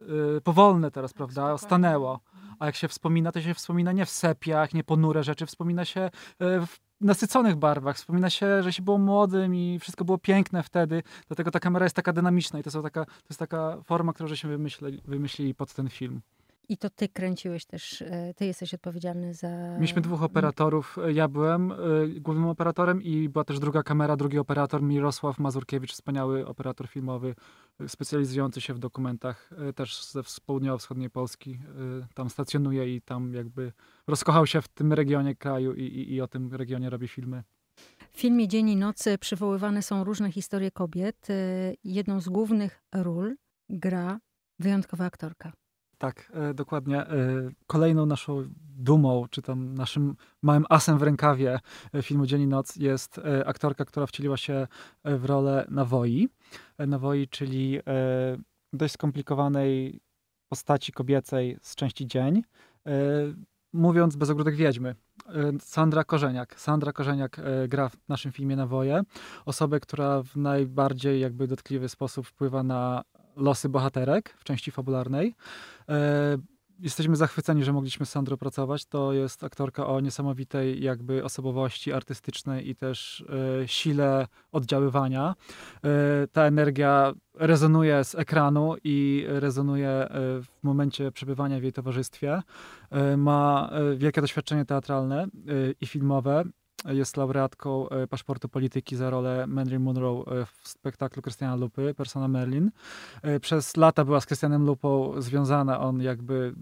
e, 0.00 0.04
powolne 0.40 0.90
teraz, 0.90 1.12
prawda? 1.12 1.58
Stanęło. 1.58 2.20
A 2.58 2.66
jak 2.66 2.76
się 2.76 2.88
wspomina, 2.88 3.32
to 3.32 3.42
się 3.42 3.54
wspomina 3.54 3.92
nie 3.92 4.06
w 4.06 4.10
sepiach, 4.10 4.74
nie 4.74 4.84
ponure 4.84 5.24
rzeczy, 5.24 5.46
wspomina 5.46 5.84
się 5.84 6.00
e, 6.00 6.10
w 6.66 6.80
nasyconych 7.00 7.56
barwach, 7.56 7.96
wspomina 7.96 8.30
się, 8.30 8.62
że 8.62 8.72
się 8.72 8.82
było 8.82 8.98
młodym 8.98 9.54
i 9.54 9.78
wszystko 9.78 10.04
było 10.04 10.18
piękne 10.18 10.62
wtedy, 10.62 11.02
dlatego 11.28 11.50
ta 11.50 11.60
kamera 11.60 11.86
jest 11.86 11.96
taka 11.96 12.12
dynamiczna 12.12 12.58
i 12.58 12.62
to, 12.62 12.70
są 12.70 12.82
taka, 12.82 13.04
to 13.04 13.28
jest 13.30 13.38
taka 13.38 13.82
forma, 13.82 14.12
którą 14.12 14.28
żeśmy 14.28 14.50
wymyśleli, 14.50 15.02
wymyślili 15.04 15.54
pod 15.54 15.74
ten 15.74 15.88
film. 15.88 16.20
I 16.68 16.78
to 16.78 16.90
ty 16.90 17.08
kręciłeś 17.08 17.66
też, 17.66 18.02
e, 18.02 18.34
ty 18.36 18.46
jesteś 18.46 18.74
odpowiedzialny 18.74 19.34
za... 19.34 19.48
Mieliśmy 19.74 20.02
dwóch 20.02 20.22
operatorów, 20.22 20.96
ja 21.12 21.28
byłem 21.28 21.72
y, 21.72 22.20
głównym 22.20 22.48
operatorem 22.48 23.02
i 23.02 23.28
była 23.28 23.44
też 23.44 23.58
druga 23.58 23.82
kamera, 23.82 24.16
drugi 24.16 24.38
operator, 24.38 24.82
Mirosław 24.82 25.38
Mazurkiewicz, 25.38 25.92
wspaniały 25.92 26.46
operator 26.46 26.88
filmowy, 26.88 27.34
specjalizujący 27.86 28.60
się 28.60 28.74
w 28.74 28.78
dokumentach, 28.78 29.50
też 29.74 30.04
ze 30.04 30.22
z 30.24 30.40
południowo-wschodniej 30.40 31.10
Polski, 31.10 31.60
tam 32.14 32.30
stacjonuje 32.30 32.96
i 32.96 33.02
tam 33.02 33.34
jakby 33.34 33.72
rozkochał 34.06 34.46
się 34.46 34.62
w 34.62 34.68
tym 34.68 34.92
regionie 34.92 35.34
kraju 35.34 35.74
i, 35.74 35.82
i, 35.82 36.14
i 36.14 36.20
o 36.20 36.28
tym 36.28 36.54
regionie 36.54 36.90
robi 36.90 37.08
filmy. 37.08 37.42
W 38.10 38.20
filmie 38.20 38.48
Dzień 38.48 38.68
i 38.68 38.76
Nocy 38.76 39.18
przywoływane 39.18 39.82
są 39.82 40.04
różne 40.04 40.32
historie 40.32 40.70
kobiet. 40.70 41.30
E, 41.30 41.34
Jedną 41.84 42.20
z 42.20 42.28
głównych 42.28 42.82
ról 42.94 43.36
gra 43.68 44.20
wyjątkowa 44.58 45.04
aktorka. 45.04 45.52
Tak, 45.98 46.32
e, 46.34 46.54
dokładnie. 46.54 47.00
E, 47.00 47.06
Kolejną 47.66 48.06
naszą 48.06 48.44
dumą, 48.78 49.26
czy 49.30 49.42
tam 49.42 49.74
naszym 49.74 50.16
małym 50.42 50.64
asem 50.68 50.98
w 50.98 51.02
rękawie 51.02 51.60
e, 51.94 52.02
filmu 52.02 52.26
Dzień 52.26 52.42
i 52.42 52.46
Noc 52.46 52.76
jest 52.76 53.18
e, 53.18 53.46
aktorka, 53.46 53.84
która 53.84 54.06
wcieliła 54.06 54.36
się 54.36 54.66
e, 55.04 55.16
w 55.16 55.24
rolę 55.24 55.66
Nawoi. 55.70 56.28
E, 56.78 56.86
Nawoi, 56.86 57.28
czyli 57.28 57.80
dość 58.72 58.94
skomplikowanej 58.94 60.00
postaci 60.48 60.92
kobiecej 60.92 61.58
z 61.62 61.74
części 61.74 62.06
Dzień. 62.06 62.42
Mówiąc 63.72 64.16
bez 64.16 64.30
ogródek 64.30 64.56
wiedźmy. 64.56 64.94
Sandra 65.60 66.04
Korzeniak. 66.04 66.60
Sandra 66.60 66.92
Korzeniak 66.92 67.40
gra 67.68 67.88
w 67.88 67.96
naszym 68.08 68.32
filmie 68.32 68.56
Nawoje. 68.56 69.02
Osobę, 69.46 69.80
która 69.80 70.22
w 70.22 70.36
najbardziej 70.36 71.20
jakby 71.20 71.46
dotkliwy 71.46 71.88
sposób 71.88 72.26
wpływa 72.26 72.62
na 72.62 73.02
losy 73.38 73.68
bohaterek 73.68 74.34
w 74.38 74.44
części 74.44 74.70
fabularnej. 74.70 75.34
E, 75.88 76.38
Jesteśmy 76.80 77.16
zachwyceni, 77.16 77.64
że 77.64 77.72
mogliśmy 77.72 78.06
z 78.06 78.10
Sandrą 78.10 78.36
pracować. 78.36 78.86
To 78.86 79.12
jest 79.12 79.44
aktorka 79.44 79.86
o 79.86 80.00
niesamowitej 80.00 80.82
jakby 80.82 81.24
osobowości 81.24 81.92
artystycznej 81.92 82.68
i 82.70 82.76
też 82.76 83.24
e, 83.62 83.68
sile 83.68 84.26
oddziaływania. 84.52 85.34
E, 85.84 85.88
ta 86.32 86.42
energia 86.42 87.12
rezonuje 87.34 88.04
z 88.04 88.14
ekranu 88.14 88.74
i 88.84 89.24
rezonuje 89.28 90.08
w 90.42 90.46
momencie 90.62 91.12
przebywania 91.12 91.60
w 91.60 91.62
jej 91.62 91.72
towarzystwie. 91.72 92.42
Ma 93.16 93.70
wielkie 93.96 94.20
doświadczenie 94.20 94.64
teatralne 94.64 95.26
i 95.80 95.86
filmowe. 95.86 96.44
Jest 96.84 97.16
laureatką 97.16 97.88
e, 97.88 98.06
paszportu 98.06 98.48
polityki 98.48 98.96
za 98.96 99.10
rolę 99.10 99.46
Marilyn 99.46 99.82
Monroe 99.82 100.24
e, 100.26 100.46
w 100.46 100.68
spektaklu 100.68 101.22
Krystiana 101.22 101.56
Lupy, 101.56 101.94
Persona 101.94 102.28
Merlin. 102.28 102.70
E, 103.22 103.40
Przez 103.40 103.76
lata 103.76 104.04
była 104.04 104.20
z 104.20 104.26
Krystianem 104.26 104.66
Lupą 104.66 105.20
związana. 105.22 105.80
On 105.80 106.02
jakby 106.02 106.54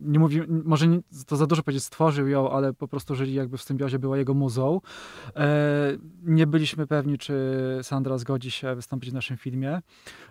nie 0.00 0.18
mówi, 0.18 0.40
może 0.48 0.88
nie, 0.88 1.00
to 1.26 1.36
za 1.36 1.46
dużo 1.46 1.62
powiedzieć, 1.62 1.84
stworzył 1.84 2.28
ją, 2.28 2.50
ale 2.50 2.72
po 2.72 2.88
prostu 2.88 3.14
żyli 3.14 3.34
jakby 3.34 3.58
w 3.58 3.62
symbiozie, 3.62 3.98
była 3.98 4.18
jego 4.18 4.34
muzą. 4.34 4.80
E, 5.36 5.96
nie 6.22 6.46
byliśmy 6.46 6.86
pewni, 6.86 7.18
czy 7.18 7.34
Sandra 7.82 8.18
zgodzi 8.18 8.50
się 8.50 8.74
wystąpić 8.74 9.10
w 9.10 9.14
naszym 9.14 9.36
filmie. 9.36 9.80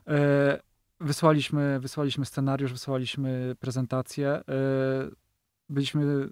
E, 0.08 0.60
wysłaliśmy, 1.00 1.80
wysłaliśmy 1.80 2.26
scenariusz, 2.26 2.72
wysłaliśmy 2.72 3.56
prezentację. 3.60 4.30
E, 4.30 4.44
byliśmy 5.70 6.30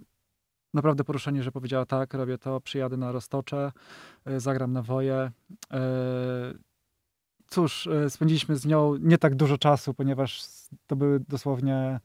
naprawdę 0.74 1.04
poruszenie, 1.04 1.44
że 1.44 1.52
powiedziała 1.52 1.86
tak, 1.86 2.14
robię 2.14 2.38
to, 2.38 2.62
przyjadę 2.62 2.98
na 2.98 3.12
Roztocze, 3.12 3.72
e, 4.26 4.40
zagram 4.40 4.74
na 4.74 4.82
woje. 4.82 5.32
E, 5.72 5.82
cóż, 7.48 7.88
e, 7.88 8.10
spędziliśmy 8.10 8.56
z 8.56 8.66
nią 8.66 8.96
nie 8.96 9.18
tak 9.18 9.36
dużo 9.36 9.58
czasu, 9.58 9.94
ponieważ 9.94 10.44
to 10.88 10.96
były 10.96 11.20
dosłownie 11.20 12.00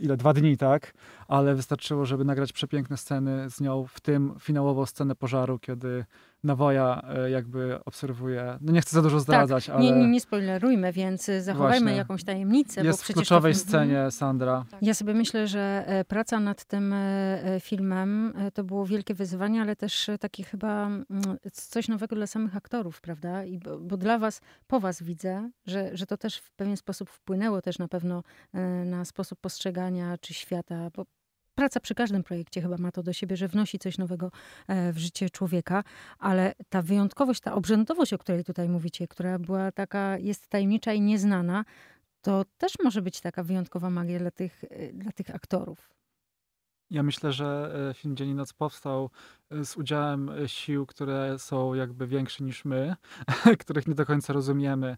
ile, 0.00 0.16
dwa 0.16 0.32
dni, 0.32 0.56
tak? 0.56 0.94
Ale 1.28 1.54
wystarczyło, 1.54 2.06
żeby 2.06 2.24
nagrać 2.24 2.52
przepiękne 2.52 2.96
sceny 2.96 3.50
z 3.50 3.60
nią, 3.60 3.86
w 3.86 4.00
tym 4.00 4.34
finałową 4.40 4.86
scenę 4.86 5.14
pożaru, 5.14 5.58
kiedy 5.58 6.04
Nawoja 6.44 7.02
e, 7.08 7.30
jakby 7.30 7.84
obserwuje, 7.84 8.58
no 8.60 8.72
nie 8.72 8.80
chcę 8.80 8.90
za 8.94 9.02
dużo 9.02 9.20
zdradzać, 9.20 9.66
tak, 9.66 9.74
ale... 9.74 9.84
Nie, 9.84 9.92
nie, 9.92 10.08
nie 10.08 10.20
spoilerujmy, 10.20 10.92
więc 10.92 11.30
zachowajmy 11.40 11.80
Właśnie. 11.80 11.96
jakąś 11.96 12.24
tajemnicę. 12.24 12.84
Jest 12.84 12.98
bo 12.98 13.02
w 13.02 13.14
kluczowej 13.14 13.54
to... 13.54 13.60
Mhm. 13.60 13.68
scenie 13.68 14.10
Sandra. 14.10 14.64
Ja 14.82 14.94
sobie 14.94 15.14
myślę, 15.14 15.46
że 15.46 15.84
e, 15.86 16.04
praca 16.04 16.40
nad 16.40 16.64
tym 16.64 16.92
e, 16.92 17.58
filmem 17.60 18.32
to 18.54 18.64
było 18.64 18.86
wielkie 18.86 19.14
wyzwanie, 19.14 19.62
ale 19.62 19.76
też 19.76 20.10
takie 20.20 20.44
chyba 20.44 20.86
mm, 20.86 21.06
coś 21.52 21.88
nowego 21.88 22.16
dla 22.16 22.26
samych 22.26 22.56
aktorów, 22.56 23.00
prawda? 23.00 23.44
I 23.44 23.58
bo, 23.58 23.78
bo 23.78 23.96
dla 23.96 24.18
was, 24.18 24.40
po 24.66 24.80
was 24.80 25.02
widzę, 25.02 25.50
że, 25.66 25.96
że 25.96 26.06
to 26.06 26.16
też 26.16 26.36
w 26.38 26.50
pewien 26.50 26.76
sposób 26.76 27.10
wpłynęło 27.10 27.62
też 27.62 27.78
na 27.78 27.88
pewno 27.88 28.22
na 28.84 29.04
sposób 29.04 29.40
postrzegania 29.40 30.18
czy 30.18 30.34
świata, 30.34 30.90
bo 30.96 31.04
praca 31.58 31.80
przy 31.80 31.94
każdym 31.94 32.22
projekcie 32.22 32.62
chyba 32.62 32.76
ma 32.76 32.92
to 32.92 33.02
do 33.02 33.12
siebie, 33.12 33.36
że 33.36 33.48
wnosi 33.48 33.78
coś 33.78 33.98
nowego 33.98 34.30
e, 34.68 34.92
w 34.92 34.98
życie 34.98 35.30
człowieka, 35.30 35.84
ale 36.18 36.54
ta 36.68 36.82
wyjątkowość, 36.82 37.40
ta 37.40 37.54
obrzędowość, 37.54 38.12
o 38.12 38.18
której 38.18 38.44
tutaj 38.44 38.68
mówicie, 38.68 39.08
która 39.08 39.38
była 39.38 39.72
taka, 39.72 40.18
jest 40.18 40.48
tajemnicza 40.48 40.92
i 40.92 41.00
nieznana, 41.00 41.64
to 42.22 42.44
też 42.58 42.72
może 42.84 43.02
być 43.02 43.20
taka 43.20 43.42
wyjątkowa 43.42 43.90
magia 43.90 44.18
dla 44.18 44.30
tych, 44.30 44.64
e, 44.70 44.92
dla 44.92 45.12
tych 45.12 45.34
aktorów. 45.34 45.97
Ja 46.90 47.02
myślę, 47.02 47.32
że 47.32 47.74
e, 47.90 47.94
film 47.94 48.16
Dzień 48.16 48.28
i 48.28 48.34
Noc 48.34 48.52
powstał 48.52 49.10
e, 49.50 49.64
z 49.64 49.76
udziałem 49.76 50.30
e, 50.30 50.48
sił, 50.48 50.86
które 50.86 51.38
są 51.38 51.74
jakby 51.74 52.06
większe 52.06 52.44
niż 52.44 52.64
my, 52.64 52.96
których 53.60 53.86
nie 53.86 53.94
do 53.94 54.06
końca 54.06 54.32
rozumiemy 54.32 54.96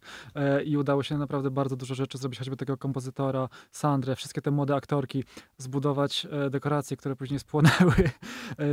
i 0.64 0.76
udało 0.76 1.02
się 1.02 1.18
naprawdę 1.18 1.50
bardzo 1.50 1.76
dużo 1.76 1.94
rzeczy 1.94 2.18
zrobić, 2.18 2.38
choćby 2.38 2.56
tego 2.56 2.76
kompozytora, 2.76 3.48
Sandrę, 3.72 4.16
wszystkie 4.16 4.42
te 4.42 4.50
młode 4.50 4.74
aktorki, 4.74 5.24
zbudować 5.58 6.26
dekoracje, 6.50 6.96
które 6.96 7.16
później 7.16 7.40
spłonęły. 7.40 7.94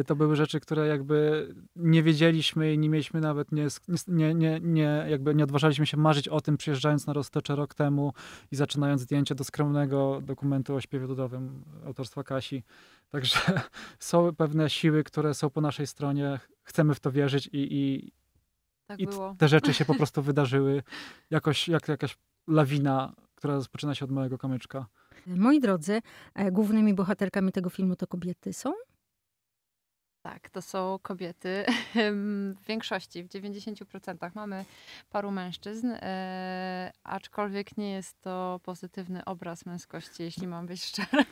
To 0.07 0.15
były 0.15 0.35
rzeczy, 0.35 0.59
które 0.59 0.87
jakby 0.87 1.47
nie 1.75 2.03
wiedzieliśmy 2.03 2.73
i 2.73 2.79
nie 2.79 2.89
mieliśmy 2.89 3.21
nawet, 3.21 3.51
nie, 3.51 3.67
nie, 4.07 4.33
nie, 4.33 4.59
nie, 4.63 5.05
jakby 5.09 5.35
nie 5.35 5.43
odważaliśmy 5.43 5.85
się 5.85 5.97
marzyć 5.97 6.27
o 6.27 6.41
tym, 6.41 6.57
przyjeżdżając 6.57 7.07
na 7.07 7.13
Roztocze 7.13 7.55
rok 7.55 7.73
temu 7.73 8.13
i 8.51 8.55
zaczynając 8.55 9.01
zdjęcie 9.01 9.35
do 9.35 9.43
skromnego 9.43 10.21
dokumentu 10.21 10.75
o 10.75 10.81
śpiewie 10.81 11.07
ludowym 11.07 11.63
autorstwa 11.85 12.23
Kasi. 12.23 12.63
Także 13.09 13.39
są 13.99 14.35
pewne 14.35 14.69
siły, 14.69 15.03
które 15.03 15.33
są 15.33 15.49
po 15.49 15.61
naszej 15.61 15.87
stronie. 15.87 16.39
Chcemy 16.63 16.95
w 16.95 16.99
to 16.99 17.11
wierzyć 17.11 17.47
i, 17.47 17.67
i, 17.71 18.11
tak 18.87 18.99
i 18.99 19.07
te 19.37 19.47
rzeczy 19.47 19.73
się 19.73 19.85
po 19.85 19.95
prostu 20.01 20.21
wydarzyły. 20.21 20.83
Jakoś 21.29 21.67
jak 21.67 21.87
jakaś 21.87 22.17
lawina, 22.47 23.13
która 23.35 23.53
rozpoczyna 23.53 23.95
się 23.95 24.05
od 24.05 24.11
małego 24.11 24.37
kamyczka. 24.37 24.85
Moi 25.27 25.59
drodzy, 25.59 26.01
e, 26.35 26.51
głównymi 26.51 26.93
bohaterkami 26.93 27.51
tego 27.51 27.69
filmu 27.69 27.95
to 27.95 28.07
kobiety 28.07 28.53
są? 28.53 28.73
Tak, 30.21 30.49
to 30.49 30.61
są 30.61 30.99
kobiety. 31.01 31.65
W 32.61 32.65
większości, 32.67 33.23
w 33.23 33.27
90% 33.27 34.31
mamy 34.35 34.65
paru 35.09 35.31
mężczyzn, 35.31 35.87
e, 35.91 36.91
aczkolwiek 37.03 37.77
nie 37.77 37.91
jest 37.91 38.21
to 38.21 38.59
pozytywny 38.63 39.25
obraz 39.25 39.65
męskości, 39.65 40.23
jeśli 40.23 40.47
mam 40.47 40.65
być 40.65 40.83
szczera. 40.83 41.23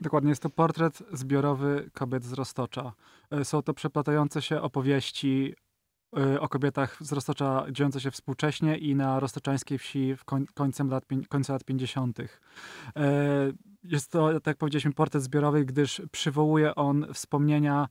Dokładnie, 0.00 0.30
jest 0.30 0.42
to 0.42 0.50
portret 0.50 1.02
zbiorowy 1.12 1.90
kobiet 1.94 2.24
z 2.24 2.32
Roztocza. 2.32 2.92
E, 3.30 3.44
są 3.44 3.62
to 3.62 3.74
przeplatające 3.74 4.42
się 4.42 4.60
opowieści 4.60 5.54
e, 6.16 6.40
o 6.40 6.48
kobietach 6.48 6.96
z 7.00 7.12
Roztocza 7.12 7.66
dziejące 7.70 8.00
się 8.00 8.10
współcześnie 8.10 8.78
i 8.78 8.94
na 8.94 9.20
roztoczańskiej 9.20 9.78
wsi 9.78 10.16
w 10.16 10.24
lat, 10.90 11.04
końca 11.28 11.52
lat 11.52 11.64
50. 11.64 12.20
E, 12.20 12.26
jest 13.82 14.10
to, 14.10 14.32
tak 14.32 14.46
jak 14.46 14.56
powiedzieliśmy, 14.56 14.92
portret 14.92 15.22
zbiorowy, 15.22 15.64
gdyż 15.64 16.02
przywołuje 16.12 16.74
on 16.74 17.06
wspomnienia 17.14 17.88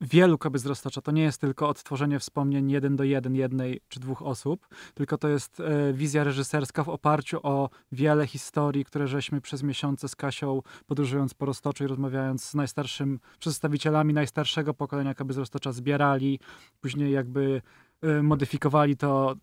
wielu 0.00 0.38
kobiet 0.38 0.62
z 0.62 0.66
Roztocza. 0.66 1.00
To 1.00 1.10
nie 1.10 1.22
jest 1.22 1.40
tylko 1.40 1.68
odtworzenie 1.68 2.18
wspomnień 2.18 2.70
jeden 2.70 2.96
do 2.96 3.04
jeden 3.04 3.34
jednej 3.34 3.80
czy 3.88 4.00
dwóch 4.00 4.22
osób, 4.22 4.68
tylko 4.94 5.18
to 5.18 5.28
jest 5.28 5.60
e, 5.60 5.92
wizja 5.92 6.24
reżyserska 6.24 6.84
w 6.84 6.88
oparciu 6.88 7.40
o 7.42 7.70
wiele 7.92 8.26
historii, 8.26 8.84
które 8.84 9.08
żeśmy 9.08 9.40
przez 9.40 9.62
miesiące 9.62 10.08
z 10.08 10.16
Kasią 10.16 10.62
podróżując 10.86 11.34
po 11.34 11.46
Roztoczu 11.46 11.84
i 11.84 11.86
rozmawiając 11.86 12.44
z 12.44 12.54
najstarszym, 12.54 13.20
przedstawicielami 13.38 14.14
najstarszego 14.14 14.74
pokolenia 14.74 15.14
kobiet 15.14 15.34
z 15.34 15.38
Roztocza 15.38 15.72
zbierali, 15.72 16.40
później 16.80 17.12
jakby 17.12 17.62
e, 18.02 18.22
modyfikowali 18.22 18.96
to 18.96 19.36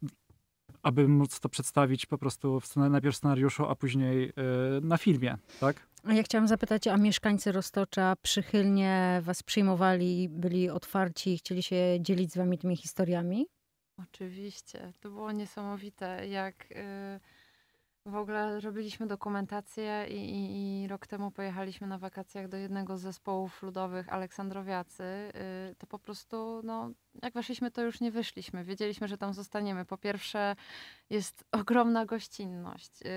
aby 0.84 1.08
móc 1.08 1.40
to 1.40 1.50
przedstawić 1.50 2.06
po 2.06 2.18
prostu 2.18 2.60
w, 2.60 2.76
najpierw 2.76 3.16
w 3.16 3.18
scenariuszu, 3.18 3.66
a 3.66 3.76
później 3.76 4.22
yy, 4.22 4.82
na 4.82 4.98
filmie, 4.98 5.38
tak? 5.60 5.88
A 6.08 6.14
ja 6.14 6.24
chciałam 6.24 6.48
zapytać, 6.48 6.88
a 6.88 6.98
mieszkańcy 6.98 7.52
Roztocza 7.52 8.16
przychylnie 8.22 9.20
was 9.24 9.44
przyjmowali, 9.44 10.30
byli 10.30 10.70
otwarci, 10.70 11.38
chcieli 11.38 11.64
się 11.64 11.98
dzielić 12.00 12.32
z 12.34 12.38
wami 12.38 12.58
tymi 12.58 12.78
historiami? 12.78 13.48
Oczywiście. 13.98 14.94
To 15.00 15.10
było 15.10 15.32
niesamowite, 15.32 16.28
jak... 16.28 16.70
Yy 16.70 17.20
w 18.08 18.16
ogóle 18.16 18.60
robiliśmy 18.60 19.08
dokumentację 19.08 20.06
i, 20.10 20.14
i, 20.14 20.84
i, 20.84 20.88
rok 20.88 21.08
temu 21.08 21.32
pojechaliśmy 21.32 21.88
na 21.88 21.98
wakacjach 21.98 22.48
do 22.48 22.58
jednego 22.58 22.98
z 22.98 23.02
zespołów 23.02 23.64
ludowych 23.64 24.14
Aleksandrowiacy. 24.14 25.04
Yy, 25.04 25.76
to 25.76 25.88
po 25.88 26.00
prostu, 26.00 26.62
no, 26.64 26.92
jak 27.24 27.34
weszliśmy, 27.34 27.72
to 27.72 27.82
już 27.82 28.02
nie 28.02 28.12
wyszliśmy. 28.12 28.64
Wiedzieliśmy, 28.64 29.08
że 29.08 29.18
tam 29.18 29.34
zostaniemy. 29.34 29.86
Po 29.86 29.98
pierwsze, 29.98 30.56
jest 31.10 31.44
ogromna 31.62 32.06
gościnność. 32.06 33.02
Yy, 33.02 33.10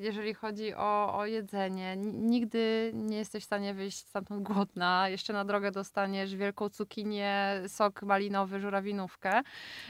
jeżeli 0.00 0.34
chodzi 0.34 0.74
o, 0.74 1.18
o 1.18 1.26
jedzenie, 1.26 1.96
nigdy 2.12 2.92
nie 2.94 3.16
jesteś 3.16 3.42
w 3.42 3.46
stanie 3.46 3.74
wyjść 3.74 3.98
stamtąd 3.98 4.42
głodna. 4.42 5.08
Jeszcze 5.08 5.32
na 5.32 5.44
drogę 5.44 5.70
dostaniesz 5.70 6.36
wielką 6.36 6.68
cukinię, 6.68 7.62
sok 7.68 8.02
malinowy, 8.02 8.60
żurawinówkę, 8.60 9.42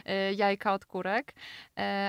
yy, 0.07 0.13
jajka 0.35 0.73
od 0.73 0.85
kurek. 0.85 1.35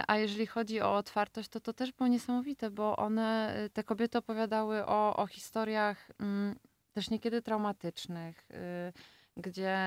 A 0.07 0.17
jeżeli 0.17 0.47
chodzi 0.47 0.81
o 0.81 0.95
otwartość, 0.95 1.49
to 1.49 1.59
to 1.59 1.73
też 1.73 1.91
było 1.91 2.07
niesamowite, 2.07 2.37
bo 2.72 2.96
one, 2.96 3.56
te 3.74 3.84
kobiety 3.84 4.17
opowiadały 4.17 4.86
o, 4.86 5.15
o 5.15 5.27
historiach 5.27 6.12
mm, 6.20 6.56
też 6.94 7.10
niekiedy 7.10 7.41
traumatycznych 7.41 8.48
gdzie 9.38 9.77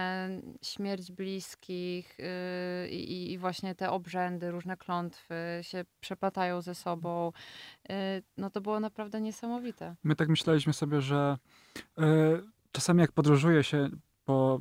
śmierć 0.62 1.12
bliskich 1.12 2.18
yy, 2.18 2.88
i, 2.88 3.32
i, 3.32 3.38
właśnie 3.38 3.74
te 3.74 3.90
obrzędy, 3.90 4.50
różne 4.50 4.76
klątwy 4.76 5.34
się 5.62 5.84
przeplatają 6.00 6.60
ze 6.62 6.74
sobą. 6.74 7.32
Yy, 7.88 7.94
no 8.36 8.50
to 8.50 8.60
było 8.60 8.80
naprawdę 8.80 9.20
niesamowite. 9.20 9.96
My 10.04 10.16
tak 10.16 10.28
myśleliśmy 10.28 10.72
sobie, 10.72 11.00
że 11.00 11.38
yy, 11.96 12.44
czasami 12.72 13.00
jak 13.00 13.12
podróżuje 13.12 13.64
się 13.64 13.88
po 14.24 14.60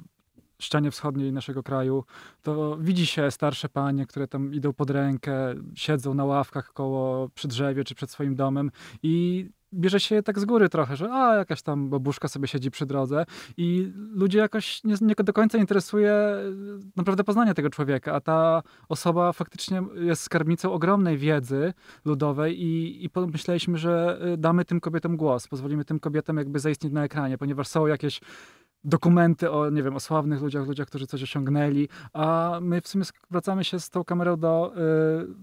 ścianie 0.60 0.92
wschodniej 0.92 1.34
naszego 1.34 1.64
kraju, 1.64 2.04
to 2.42 2.78
widzi 2.78 3.06
się 3.06 3.32
starsze 3.32 3.70
panie, 3.70 4.06
które 4.06 4.28
tam 4.28 4.54
idą 4.54 4.74
pod 4.74 4.90
rękę, 4.90 5.56
siedzą 5.76 6.14
na 6.14 6.26
ławkach 6.26 6.74
koło 6.74 7.30
przy 7.30 7.48
drzewie 7.48 7.84
czy 7.84 7.96
przed 7.96 8.12
swoim 8.12 8.36
domem 8.36 8.72
i 9.04 9.46
bierze 9.74 10.00
się 10.00 10.24
tak 10.24 10.40
z 10.40 10.46
góry 10.46 10.70
trochę, 10.70 10.96
że 10.96 11.12
a, 11.12 11.36
jakaś 11.36 11.62
tam 11.62 11.90
babuszka 11.90 12.28
sobie 12.28 12.48
siedzi 12.48 12.72
przy 12.72 12.86
drodze. 12.86 13.26
I 13.58 13.92
ludzie 13.96 14.40
jakoś 14.40 14.84
nie, 14.84 14.96
nie 15.02 15.16
do 15.16 15.34
końca 15.34 15.58
interesuje 15.58 16.12
e, 16.12 16.44
naprawdę 16.96 17.24
poznanie 17.24 17.54
tego 17.54 17.70
człowieka, 17.70 18.14
a 18.14 18.22
ta 18.22 18.64
osoba 18.90 19.34
faktycznie 19.34 19.82
jest 19.96 20.22
skarbnicą 20.22 20.72
ogromnej 20.72 21.18
wiedzy 21.18 21.74
ludowej 22.06 22.62
i, 22.64 23.06
i 23.06 23.10
pomyśleliśmy, 23.10 23.78
że 23.78 24.20
e, 24.22 24.38
damy 24.38 24.66
tym 24.66 24.80
kobietom 24.80 25.18
głos, 25.18 25.48
pozwolimy 25.48 25.86
tym 25.86 26.00
kobietom 26.00 26.38
jakby 26.38 26.60
zaistnieć 26.60 26.94
na 26.94 27.04
ekranie, 27.04 27.38
ponieważ 27.38 27.68
są 27.68 27.88
jakieś 27.88 28.22
dokumenty 28.84 29.52
o, 29.52 29.70
nie 29.70 29.84
wiem, 29.84 29.96
o 29.96 30.00
sławnych 30.00 30.42
ludziach, 30.42 30.68
ludziach, 30.68 30.88
którzy 30.88 31.08
coś 31.08 31.24
osiągnęli, 31.24 31.88
a 32.14 32.60
my 32.62 32.82
w 32.82 32.88
sumie 32.88 33.04
wracamy 33.32 33.64
się 33.64 33.80
z 33.80 33.90
tą 33.90 34.04
kamerą 34.04 34.38
do 34.38 34.74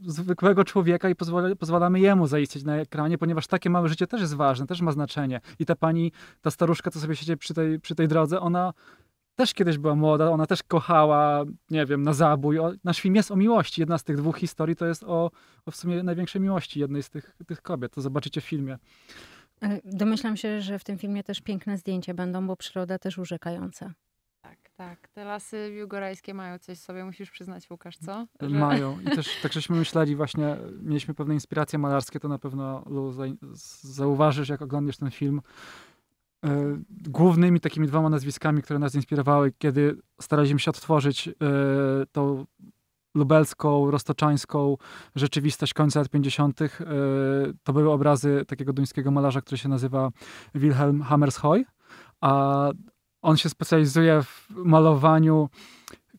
y, 0.07 0.11
zwykłego 0.11 0.65
człowieka 0.65 1.09
i 1.09 1.15
pozwala, 1.15 1.57
pozwalamy 1.57 2.01
jemu 2.01 2.27
zaistnieć 2.27 2.65
na 2.65 2.77
ekranie, 2.77 3.19
ponieważ 3.19 3.47
takie 3.47 3.71
małe 3.71 3.89
życie 3.89 4.07
też 4.07 4.21
jest 4.21 4.35
ważne, 4.35 4.67
też 4.67 4.81
ma 4.81 4.93
znaczenie. 4.93 5.41
I 5.59 5.67
ta 5.67 5.77
pani, 5.77 6.13
ta 6.41 6.51
staruszka, 6.51 6.91
co 6.91 7.01
sobie 7.01 7.17
siedzi 7.17 7.37
przy 7.37 7.55
tej, 7.55 7.81
przy 7.81 7.95
tej 7.95 8.09
drodze, 8.09 8.41
ona 8.41 8.73
też 9.37 9.55
kiedyś 9.55 9.79
była 9.79 9.95
młoda, 9.95 10.31
ona 10.31 10.47
też 10.47 10.63
kochała, 10.63 11.45
nie 11.71 11.87
wiem, 11.87 12.03
na 12.03 12.13
zabój. 12.13 12.59
O, 12.59 12.73
nasz 12.85 13.01
film 13.01 13.15
jest 13.15 13.31
o 13.31 13.37
miłości. 13.37 13.81
Jedna 13.81 13.99
z 13.99 14.05
tych 14.05 14.17
dwóch 14.17 14.39
historii 14.39 14.77
to 14.77 14.87
jest 14.87 15.05
o, 15.05 15.31
o 15.67 15.71
w 15.71 15.77
sumie 15.77 16.03
największej 16.03 16.41
miłości 16.41 16.81
jednej 16.81 17.03
z 17.03 17.11
tych, 17.11 17.37
tych 17.47 17.63
kobiet. 17.63 17.93
To 17.93 18.01
zobaczycie 18.01 18.41
w 18.41 18.45
filmie. 18.45 18.79
E, 19.63 19.81
domyślam 19.85 20.37
się, 20.37 20.61
że 20.61 20.79
w 20.79 20.85
tym 20.85 20.99
filmie 20.99 21.25
też 21.25 21.41
piękne 21.41 21.79
zdjęcia 21.79 22.15
będą, 22.15 22.47
bo 22.47 22.57
przyroda 22.57 22.99
też 22.99 23.19
urzekająca. 23.19 23.95
Tak, 24.43 24.59
tak. 24.77 25.09
Te 25.09 25.25
lasy 25.25 25.71
biłgorajskie 25.75 26.35
mają 26.35 26.59
coś 26.59 26.79
sobie, 26.79 27.05
musisz 27.05 27.31
przyznać, 27.31 27.71
Łukasz, 27.71 27.97
co? 27.97 28.27
Że... 28.41 28.49
Mają. 28.49 29.01
I 29.01 29.05
też 29.05 29.29
tak 29.43 29.53
żeśmy 29.53 29.77
myśleli 29.77 30.17
właśnie, 30.17 30.57
mieliśmy 30.83 31.15
pewne 31.15 31.35
inspiracje 31.35 31.79
malarskie, 31.79 32.21
to 32.21 32.29
na 32.29 32.39
pewno 32.39 32.83
Lu, 32.87 33.15
zauważysz, 33.83 34.49
jak 34.49 34.63
oglądasz 34.63 34.97
ten 34.97 35.11
film. 35.11 35.41
głównymi 36.91 37.61
takimi 37.61 37.87
dwoma 37.87 38.09
nazwiskami, 38.09 38.63
które 38.63 38.79
nas 38.79 38.95
inspirowały, 38.95 39.53
kiedy 39.59 39.97
staraliśmy 40.21 40.59
się 40.59 40.71
odtworzyć 40.71 41.29
tą 42.13 42.47
lubelską, 43.17 43.91
roztoczańską 43.91 44.77
rzeczywistość 45.15 45.75
końca 45.75 46.01
lat 46.01 46.09
50. 46.09 46.61
To 47.63 47.73
były 47.73 47.91
obrazy 47.91 48.45
takiego 48.49 48.73
duńskiego 48.73 49.11
malarza, 49.11 49.41
który 49.41 49.59
się 49.59 49.69
nazywa 49.69 50.11
Wilhelm 50.55 51.03
Hammershøi, 51.03 51.65
a 52.21 52.71
on 53.23 53.37
się 53.37 53.49
specjalizuje 53.49 54.23
w 54.23 54.51
malowaniu 54.51 55.49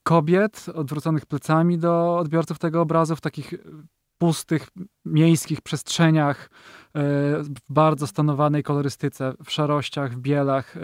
kobiet 0.03 0.65
odwróconych 0.75 1.25
plecami 1.25 1.77
do 1.77 2.17
odbiorców 2.17 2.59
tego 2.59 2.81
obrazu 2.81 3.15
w 3.15 3.21
takich 3.21 3.53
pustych, 4.17 4.67
miejskich 5.05 5.61
przestrzeniach, 5.61 6.49
e, 6.49 6.49
w 7.43 7.49
bardzo 7.69 8.07
stanowanej 8.07 8.63
kolorystyce, 8.63 9.33
w 9.45 9.51
szarościach, 9.51 10.13
w 10.13 10.19
bielach, 10.19 10.77
e, 10.77 10.79
e, 10.79 10.83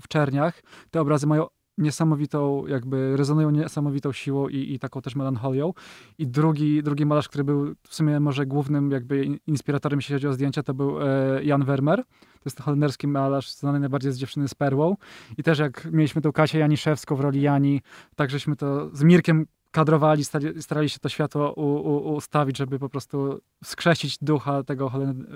w 0.00 0.08
czerniach. 0.08 0.62
Te 0.90 1.00
obrazy 1.00 1.26
mają 1.26 1.46
niesamowitą, 1.78 2.66
jakby 2.66 3.16
rezonują 3.16 3.50
niesamowitą 3.50 4.12
siłą 4.12 4.48
i, 4.48 4.74
i 4.74 4.78
taką 4.78 5.00
też 5.00 5.16
melancholią. 5.16 5.72
I 6.18 6.26
drugi, 6.26 6.82
drugi 6.82 7.06
malarz, 7.06 7.28
który 7.28 7.44
był 7.44 7.74
w 7.88 7.94
sumie 7.94 8.20
może 8.20 8.46
głównym 8.46 8.90
jakby 8.90 9.24
inspiratorem, 9.46 9.98
jeśli 9.98 10.12
chodzi 10.12 10.28
o 10.28 10.32
zdjęcia, 10.32 10.62
to 10.62 10.74
był 10.74 10.94
Jan 11.42 11.64
Vermeer. 11.64 12.04
To 12.04 12.42
jest 12.44 12.60
holenderski 12.60 13.08
malarz, 13.08 13.52
znany 13.52 13.80
najbardziej 13.80 14.12
z 14.12 14.18
Dziewczyny 14.18 14.48
z 14.48 14.54
Perłą. 14.54 14.96
I 15.38 15.42
też 15.42 15.58
jak 15.58 15.88
mieliśmy 15.92 16.22
tą 16.22 16.32
Kasię 16.32 16.58
Janiszewską 16.58 17.16
w 17.16 17.20
roli 17.20 17.40
Jani, 17.40 17.80
tak 18.16 18.30
żeśmy 18.30 18.56
to 18.56 18.96
z 18.96 19.02
Mirkiem 19.02 19.46
kadrowali, 19.78 20.24
starali, 20.60 20.88
się 20.88 20.98
to 20.98 21.08
światło 21.08 21.52
u, 21.52 21.62
u, 21.62 22.14
ustawić, 22.14 22.56
żeby 22.56 22.78
po 22.78 22.88
prostu 22.88 23.40
skrzesić 23.64 24.18
ducha 24.20 24.62
tego, 24.62 24.92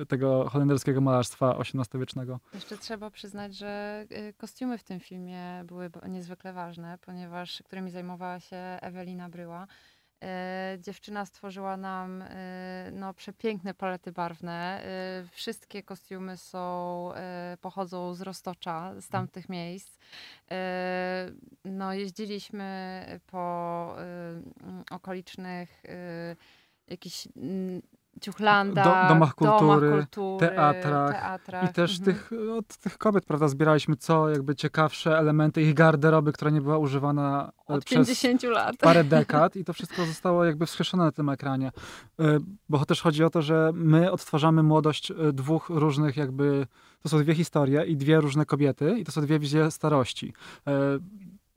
tego 0.08 0.48
holenderskiego 0.50 1.00
malarstwa 1.00 1.56
XVIII-wiecznego. 1.58 2.40
Jeszcze 2.54 2.78
trzeba 2.78 3.10
przyznać, 3.10 3.56
że 3.56 4.04
y, 4.12 4.34
kostiumy 4.38 4.78
w 4.78 4.84
tym 4.84 5.00
filmie 5.00 5.64
były 5.64 5.90
niezwykle 6.08 6.52
ważne, 6.52 6.98
ponieważ 7.00 7.62
którymi 7.64 7.90
zajmowała 7.90 8.40
się 8.40 8.56
Ewelina 8.80 9.28
Bryła. 9.28 9.66
E, 10.22 10.76
dziewczyna 10.80 11.26
stworzyła 11.26 11.76
nam 11.76 12.22
e, 12.22 12.90
no, 12.92 13.14
przepiękne 13.14 13.74
palety 13.74 14.12
barwne. 14.12 14.84
E, 14.84 15.26
wszystkie 15.30 15.82
kostiumy 15.82 16.36
są, 16.36 17.12
pochodzą 17.60 18.14
z 18.14 18.20
Roztocza, 18.20 18.92
z 18.92 18.96
mhm. 18.96 19.10
tamtych 19.10 19.48
miejsc. 19.48 19.98
No, 21.64 21.94
jeździliśmy 21.94 23.04
po 23.26 23.96
okolicznych 24.90 25.82
jakichś 26.88 27.28
ciuchlandach, 28.20 29.08
Do, 29.08 29.14
domach 29.14 29.34
kultury, 29.34 29.90
domach 29.90 30.10
kultury 30.10 30.50
teatrach, 30.50 31.12
teatrach. 31.12 31.70
I 31.70 31.72
też 31.72 31.98
mhm. 31.98 32.16
tych, 32.16 32.30
od 32.58 32.76
tych 32.76 32.98
kobiet, 32.98 33.26
prawda, 33.26 33.48
zbieraliśmy 33.48 33.96
co 33.96 34.28
jakby 34.28 34.54
ciekawsze 34.54 35.18
elementy 35.18 35.62
ich 35.62 35.74
garderoby, 35.74 36.32
która 36.32 36.50
nie 36.50 36.60
była 36.60 36.78
używana 36.78 37.52
e, 37.70 37.74
od 37.74 37.84
przez 37.84 38.06
50 38.06 38.42
lat. 38.42 38.76
parę 38.76 39.04
dekad 39.04 39.56
i 39.60 39.64
to 39.64 39.72
wszystko 39.72 40.06
zostało 40.06 40.44
jakby 40.44 40.66
wskrzeszone 40.66 41.04
na 41.04 41.12
tym 41.12 41.28
ekranie. 41.28 41.72
E, 42.20 42.38
bo 42.68 42.84
też 42.84 43.02
chodzi 43.02 43.24
o 43.24 43.30
to, 43.30 43.42
że 43.42 43.70
my 43.74 44.12
odtwarzamy 44.12 44.62
młodość 44.62 45.10
e, 45.10 45.14
dwóch 45.32 45.68
różnych 45.68 46.16
jakby, 46.16 46.66
to 47.02 47.08
są 47.08 47.18
dwie 47.18 47.34
historie 47.34 47.84
i 47.84 47.96
dwie 47.96 48.20
różne 48.20 48.46
kobiety 48.46 48.98
i 48.98 49.04
to 49.04 49.12
są 49.12 49.20
dwie 49.20 49.38
wizje 49.38 49.70
starości 49.70 50.34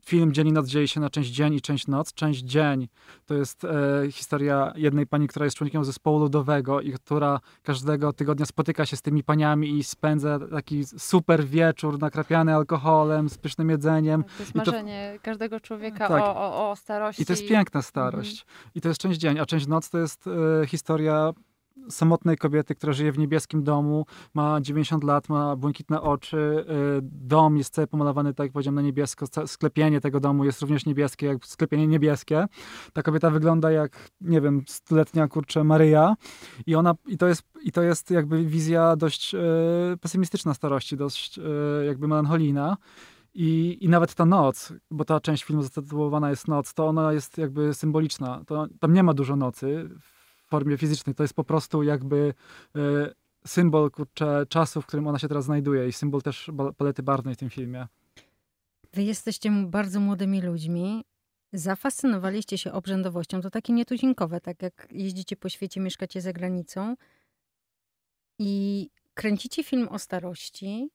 film 0.06 0.32
Dzień 0.32 0.48
i 0.48 0.52
Noc 0.52 0.66
dzieje 0.66 0.88
się 0.88 1.00
na 1.00 1.10
część 1.10 1.30
dzień 1.30 1.54
i 1.54 1.60
część 1.60 1.86
noc. 1.86 2.14
Część 2.14 2.40
dzień 2.40 2.88
to 3.26 3.34
jest 3.34 3.64
e, 3.64 3.68
historia 4.10 4.72
jednej 4.76 5.06
pani, 5.06 5.28
która 5.28 5.44
jest 5.44 5.56
członkiem 5.56 5.84
zespołu 5.84 6.18
ludowego 6.18 6.80
i 6.80 6.92
która 6.92 7.40
każdego 7.62 8.12
tygodnia 8.12 8.46
spotyka 8.46 8.86
się 8.86 8.96
z 8.96 9.02
tymi 9.02 9.24
paniami 9.24 9.78
i 9.78 9.84
spędza 9.84 10.38
taki 10.50 10.84
super 10.84 11.44
wieczór 11.44 11.98
nakrapiany 11.98 12.54
alkoholem, 12.54 13.28
z 13.28 13.38
pysznym 13.38 13.70
jedzeniem. 13.70 14.24
To 14.24 14.42
jest 14.42 14.54
marzenie 14.54 15.12
to, 15.16 15.22
każdego 15.22 15.60
człowieka 15.60 16.08
tak. 16.08 16.22
o, 16.22 16.36
o, 16.36 16.70
o, 16.70 16.76
starości. 16.76 17.22
I 17.22 17.26
to 17.26 17.32
jest 17.32 17.48
piękna 17.48 17.82
starość. 17.82 18.40
Mhm. 18.40 18.70
I 18.74 18.80
to 18.80 18.88
jest 18.88 19.00
część 19.00 19.20
dzień, 19.20 19.38
a 19.38 19.46
część 19.46 19.66
noc 19.66 19.90
to 19.90 19.98
jest 19.98 20.24
e, 20.62 20.66
historia 20.66 21.32
samotnej 21.90 22.36
kobiety, 22.36 22.74
która 22.74 22.92
żyje 22.92 23.12
w 23.12 23.18
niebieskim 23.18 23.64
domu, 23.64 24.06
ma 24.34 24.60
90 24.60 25.04
lat, 25.04 25.28
ma 25.28 25.56
błękitne 25.56 26.02
oczy, 26.02 26.36
y, 26.36 27.00
dom 27.02 27.56
jest 27.56 27.74
cały 27.74 27.86
pomalowany, 27.86 28.34
tak 28.34 28.44
jak 28.44 28.52
powiedziałem, 28.52 28.74
na 28.74 28.82
niebiesko, 28.82 29.26
sklepienie 29.46 30.00
tego 30.00 30.20
domu 30.20 30.44
jest 30.44 30.60
również 30.60 30.86
niebieskie, 30.86 31.26
jak 31.26 31.46
sklepienie 31.46 31.86
niebieskie. 31.86 32.46
Ta 32.92 33.02
kobieta 33.02 33.30
wygląda 33.30 33.70
jak, 33.70 34.10
nie 34.20 34.40
wiem, 34.40 34.62
stuletnia, 34.66 35.28
kurczę, 35.28 35.64
Maryja 35.64 36.14
i 36.66 36.74
ona, 36.74 36.94
i 37.06 37.18
to 37.18 37.26
jest, 37.26 37.42
i 37.62 37.72
to 37.72 37.82
jest 37.82 38.10
jakby 38.10 38.44
wizja 38.44 38.96
dość 38.96 39.34
e, 39.34 39.38
pesymistyczna 40.00 40.54
starości, 40.54 40.96
dość 40.96 41.38
e, 41.38 41.42
jakby 41.86 42.08
melancholijna. 42.08 42.76
I, 43.38 43.78
I 43.80 43.88
nawet 43.88 44.14
ta 44.14 44.26
noc, 44.26 44.72
bo 44.90 45.04
ta 45.04 45.20
część 45.20 45.44
filmu 45.44 45.62
zatytułowana 45.62 46.30
jest 46.30 46.48
Noc, 46.48 46.74
to 46.74 46.86
ona 46.86 47.12
jest 47.12 47.38
jakby 47.38 47.74
symboliczna. 47.74 48.42
To, 48.46 48.66
tam 48.80 48.92
nie 48.92 49.02
ma 49.02 49.14
dużo 49.14 49.36
nocy 49.36 49.88
formie 50.46 50.78
fizycznej. 50.78 51.14
To 51.14 51.22
jest 51.22 51.34
po 51.34 51.44
prostu 51.44 51.82
jakby 51.82 52.34
e, 52.76 52.80
symbol 53.46 53.90
kurczę, 53.90 54.46
czasu, 54.48 54.82
w 54.82 54.86
którym 54.86 55.06
ona 55.06 55.18
się 55.18 55.28
teraz 55.28 55.44
znajduje 55.44 55.88
i 55.88 55.92
symbol 55.92 56.22
też 56.22 56.50
palety 56.76 57.02
barwnej 57.02 57.34
w 57.34 57.38
tym 57.38 57.50
filmie. 57.50 57.86
Wy 58.92 59.02
jesteście 59.02 59.50
bardzo 59.50 60.00
młodymi 60.00 60.42
ludźmi. 60.42 61.04
Zafascynowaliście 61.52 62.58
się 62.58 62.72
obrzędowością. 62.72 63.40
To 63.40 63.50
takie 63.50 63.72
nietuzinkowe, 63.72 64.40
tak 64.40 64.62
jak 64.62 64.88
jeździcie 64.90 65.36
po 65.36 65.48
świecie, 65.48 65.80
mieszkacie 65.80 66.20
za 66.20 66.32
granicą 66.32 66.96
i 68.38 68.88
kręcicie 69.14 69.64
film 69.64 69.88
o 69.88 69.98
starości, 69.98 70.90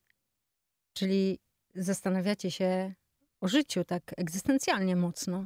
czyli 0.93 1.39
zastanawiacie 1.75 2.51
się 2.51 2.93
o 3.41 3.47
życiu 3.47 3.83
tak 3.83 4.13
egzystencjalnie 4.17 4.95
mocno. 4.95 5.45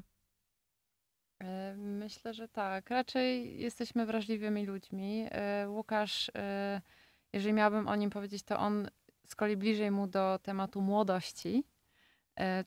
E, 1.40 1.76
myślę, 1.78 2.34
że 2.34 2.48
tak. 2.48 2.90
Raczej 2.90 3.60
jesteśmy 3.60 4.06
wrażliwymi 4.06 4.66
ludźmi. 4.66 5.28
E, 5.32 5.70
Łukasz, 5.70 6.32
e, 6.36 6.82
jeżeli 7.34 7.54
miałabym 7.54 7.88
o 7.88 7.96
nim 7.96 8.10
powiedzieć, 8.10 8.44
to 8.44 8.60
on 8.60 8.88
z 9.28 9.36
kolei 9.36 9.58
bliżej 9.58 9.92
mu 9.92 10.08
do 10.08 10.40
tematu 10.44 10.82
młodości, 10.82 11.64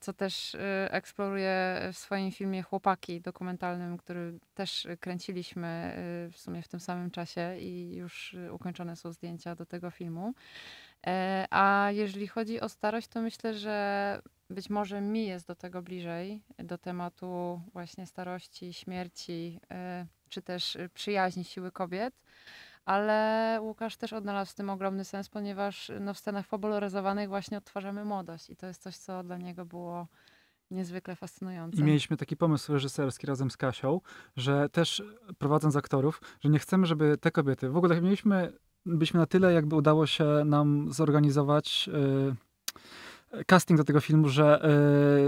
co 0.01 0.13
też 0.13 0.57
eksploruje 0.91 1.81
w 1.93 1.99
swoim 1.99 2.33
filmie 2.33 2.63
Chłopaki 2.63 3.21
dokumentalnym, 3.21 3.97
który 3.97 4.39
też 4.55 4.89
kręciliśmy 5.01 5.95
w 6.33 6.39
sumie 6.39 6.63
w 6.63 6.69
tym 6.69 6.81
samym 6.81 7.11
czasie 7.11 7.59
i 7.59 7.95
już 7.97 8.37
ukończone 8.51 8.97
są 8.97 9.13
zdjęcia 9.13 9.55
do 9.55 9.67
tego 9.67 9.91
filmu. 9.91 10.35
A 11.51 11.89
jeżeli 11.93 12.29
chodzi 12.29 12.61
o 12.61 12.69
starość, 12.69 13.09
to 13.09 13.23
myślę, 13.23 13.55
że 13.55 14.21
być 14.51 14.71
może 14.71 15.01
mi 15.01 15.27
jest 15.27 15.47
do 15.47 15.55
tego 15.55 15.83
bliżej, 15.83 16.43
do 16.59 16.79
tematu 16.79 17.61
właśnie 17.73 18.07
starości, 18.07 18.73
śmierci, 18.73 19.61
y, 20.03 20.07
czy 20.29 20.43
też 20.43 20.77
y, 20.77 20.89
przyjaźni 20.95 21.45
siły 21.45 21.73
kobiet. 21.73 22.15
Ale 22.85 23.59
Łukasz 23.63 23.97
też 23.97 24.13
odnalazł 24.13 24.53
w 24.53 24.55
tym 24.55 24.71
ogromny 24.71 25.05
sens, 25.05 25.29
ponieważ 25.29 25.93
no, 26.01 26.15
w 26.15 26.19
scenach 26.19 26.47
popularyzowanych 26.47 27.29
właśnie 27.29 27.59
odtwarzamy 27.59 28.05
młodość 28.05 28.51
i 28.51 28.57
to 28.57 28.67
jest 28.67 28.83
coś, 28.83 28.97
co 28.97 29.23
dla 29.23 29.37
niego 29.37 29.65
było 29.65 30.07
niezwykle 30.71 31.17
fascynujące. 31.17 31.81
I 31.81 31.85
mieliśmy 31.85 32.17
taki 32.17 32.37
pomysł 32.37 32.73
reżyserski 32.73 33.27
razem 33.27 33.51
z 33.51 33.57
Kasią, 33.57 34.01
że 34.37 34.69
też 34.69 35.03
prowadząc 35.39 35.77
aktorów, 35.77 36.21
że 36.41 36.49
nie 36.49 36.59
chcemy, 36.59 36.87
żeby 36.87 37.19
te 37.19 37.31
kobiety, 37.31 37.71
w 37.71 37.77
ogóle 37.77 38.01
mieliśmy, 38.01 38.53
byliśmy 38.87 39.21
na 39.21 39.27
tyle 39.27 39.53
jakby 39.53 39.77
udało 39.77 40.07
się 40.07 40.25
nam 40.45 40.93
zorganizować 40.93 41.91
yy, 41.93 43.45
casting 43.47 43.79
do 43.79 43.85
tego 43.85 44.01
filmu, 44.01 44.29
że 44.29 44.71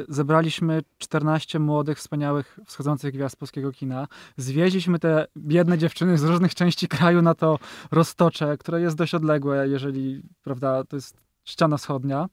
y, 0.09 0.15
zebraliśmy 0.15 0.83
14 0.99 1.59
młodych, 1.59 1.99
wspaniałych, 1.99 2.59
wschodzących 2.67 3.15
gwiazd 3.15 3.37
polskiego 3.37 3.73
kina. 3.73 4.09
Zwieźliśmy 4.37 4.99
te 4.99 5.27
biedne 5.37 5.79
dziewczyny 5.79 6.19
z 6.19 6.25
różnych 6.25 6.55
części 6.55 6.89
kraju 6.89 7.23
na 7.23 7.35
to 7.35 7.59
roztocze, 7.91 8.59
które 8.59 8.81
jest 8.81 8.97
dość 8.97 9.15
odległe, 9.15 9.69
jeżeli, 9.69 10.23
prawda, 10.43 10.85
to 10.85 10.97
jest 10.97 11.31
ściana 11.45 11.77
wschodnia 11.77 12.29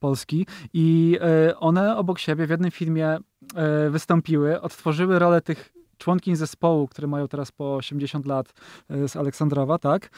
Polski 0.00 0.46
i 0.72 1.18
y, 1.50 1.56
one 1.58 1.96
obok 1.96 2.18
siebie 2.18 2.46
w 2.46 2.50
jednym 2.50 2.70
filmie 2.70 3.16
y, 3.16 3.90
wystąpiły, 3.90 4.60
odtworzyły 4.60 5.18
rolę 5.18 5.40
tych 5.40 5.72
członkiń 6.02 6.36
zespołu, 6.36 6.88
które 6.88 7.08
mają 7.08 7.28
teraz 7.28 7.52
po 7.52 7.76
80 7.76 8.26
lat 8.26 8.52
z 8.88 9.16
Aleksandrowa, 9.16 9.78
tak? 9.78 10.10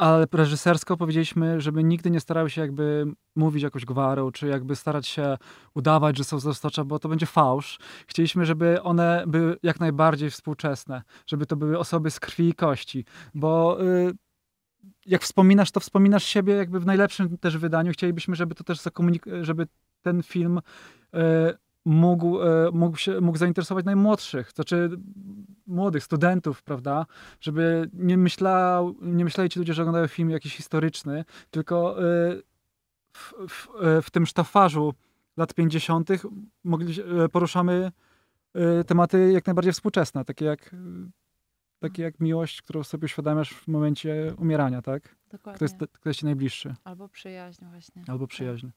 ale 0.00 0.26
reżysersko 0.32 0.96
powiedzieliśmy, 0.96 1.60
żeby 1.60 1.84
nigdy 1.84 2.10
nie 2.10 2.20
starały 2.20 2.50
się 2.50 2.60
jakby 2.60 3.06
mówić 3.36 3.62
jakąś 3.62 3.84
gwarą, 3.84 4.30
czy 4.30 4.46
jakby 4.46 4.76
starać 4.76 5.08
się 5.08 5.38
udawać, 5.74 6.16
że 6.16 6.24
są 6.24 6.40
z 6.40 6.46
Roztocza, 6.46 6.84
bo 6.84 6.98
to 6.98 7.08
będzie 7.08 7.26
fałsz. 7.26 7.78
Chcieliśmy, 8.06 8.46
żeby 8.46 8.82
one 8.82 9.24
były 9.26 9.56
jak 9.62 9.80
najbardziej 9.80 10.30
współczesne, 10.30 11.02
żeby 11.26 11.46
to 11.46 11.56
były 11.56 11.78
osoby 11.78 12.10
z 12.10 12.20
krwi 12.20 12.48
i 12.48 12.54
kości, 12.54 13.04
bo 13.34 13.82
y, 13.82 14.12
jak 15.06 15.22
wspominasz, 15.22 15.70
to 15.70 15.80
wspominasz 15.80 16.24
siebie 16.24 16.54
jakby 16.54 16.80
w 16.80 16.86
najlepszym 16.86 17.38
też 17.38 17.58
wydaniu. 17.58 17.92
Chcielibyśmy, 17.92 18.36
żeby 18.36 18.54
to 18.54 18.64
też 18.64 18.78
zakomunik- 18.78 19.44
żeby 19.44 19.66
ten 20.02 20.22
film 20.22 20.58
y, 21.14 21.20
mógł, 21.84 22.40
e, 22.42 22.70
mógł, 22.72 22.96
się, 22.96 23.20
mógł 23.20 23.38
zainteresować 23.38 23.84
najmłodszych, 23.84 24.50
znaczy 24.50 24.90
młodych 25.66 26.04
studentów, 26.04 26.62
prawda? 26.62 27.06
Żeby 27.40 27.90
nie, 27.92 28.18
myślał, 28.18 28.94
nie 29.02 29.24
myśleli 29.24 29.50
ci 29.50 29.58
ludzie, 29.58 29.74
że 29.74 29.82
oglądają 29.82 30.06
film 30.06 30.30
jakiś 30.30 30.56
historyczny, 30.56 31.24
tylko 31.50 31.98
e, 31.98 32.02
w, 33.12 33.32
w, 33.48 33.68
e, 33.82 34.02
w 34.02 34.10
tym 34.10 34.26
sztafarzu 34.26 34.94
lat 35.36 35.54
50. 35.54 36.08
Mogli, 36.64 36.94
poruszamy 37.32 37.92
tematy 38.86 39.32
jak 39.32 39.46
najbardziej 39.46 39.72
współczesne, 39.72 40.24
takie 40.24 40.44
jak, 40.44 40.74
takie 41.78 42.02
jak 42.02 42.20
miłość, 42.20 42.62
którą 42.62 42.82
sobie 42.82 43.04
uświadamiasz 43.04 43.50
w 43.50 43.68
momencie 43.68 44.34
umierania, 44.38 44.82
tak? 44.82 45.16
Dokładnie. 45.30 45.56
Kto 45.56 45.64
jest, 45.64 45.92
kto 45.92 46.08
jest 46.10 46.20
ci 46.20 46.26
najbliższy. 46.26 46.74
Albo 46.84 47.08
przyjaźń 47.08 47.64
właśnie. 47.70 48.02
Albo 48.08 48.26
przyjaźń. 48.26 48.66
E, 48.66 48.70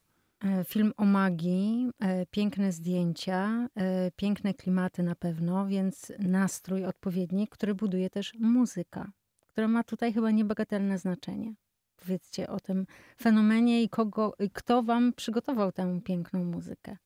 film 0.64 0.92
o 0.96 1.04
magii, 1.04 1.90
e, 2.00 2.26
piękne 2.26 2.72
zdjęcia, 2.72 3.68
e, 3.74 4.10
piękne 4.10 4.54
klimaty 4.54 5.02
na 5.02 5.14
pewno, 5.14 5.66
więc 5.66 6.12
nastrój 6.18 6.84
odpowiedni, 6.84 7.48
który 7.48 7.74
buduje 7.74 8.10
też 8.10 8.34
muzyka, 8.40 9.12
która 9.46 9.68
ma 9.68 9.84
tutaj 9.84 10.12
chyba 10.12 10.30
niebagatelne 10.30 10.98
znaczenie. 10.98 11.54
Powiedzcie 11.96 12.48
o 12.48 12.60
tym 12.60 12.86
fenomenie 13.20 13.82
i 13.82 13.88
kogo, 13.88 14.34
i 14.38 14.50
kto 14.50 14.82
wam 14.82 15.12
przygotował 15.12 15.72
tę 15.72 16.00
piękną 16.04 16.44
muzykę. 16.44 16.96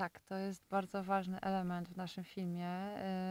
Tak, 0.00 0.20
to 0.20 0.36
jest 0.36 0.68
bardzo 0.70 1.04
ważny 1.04 1.40
element 1.40 1.88
w 1.88 1.96
naszym 1.96 2.24
filmie. 2.24 2.68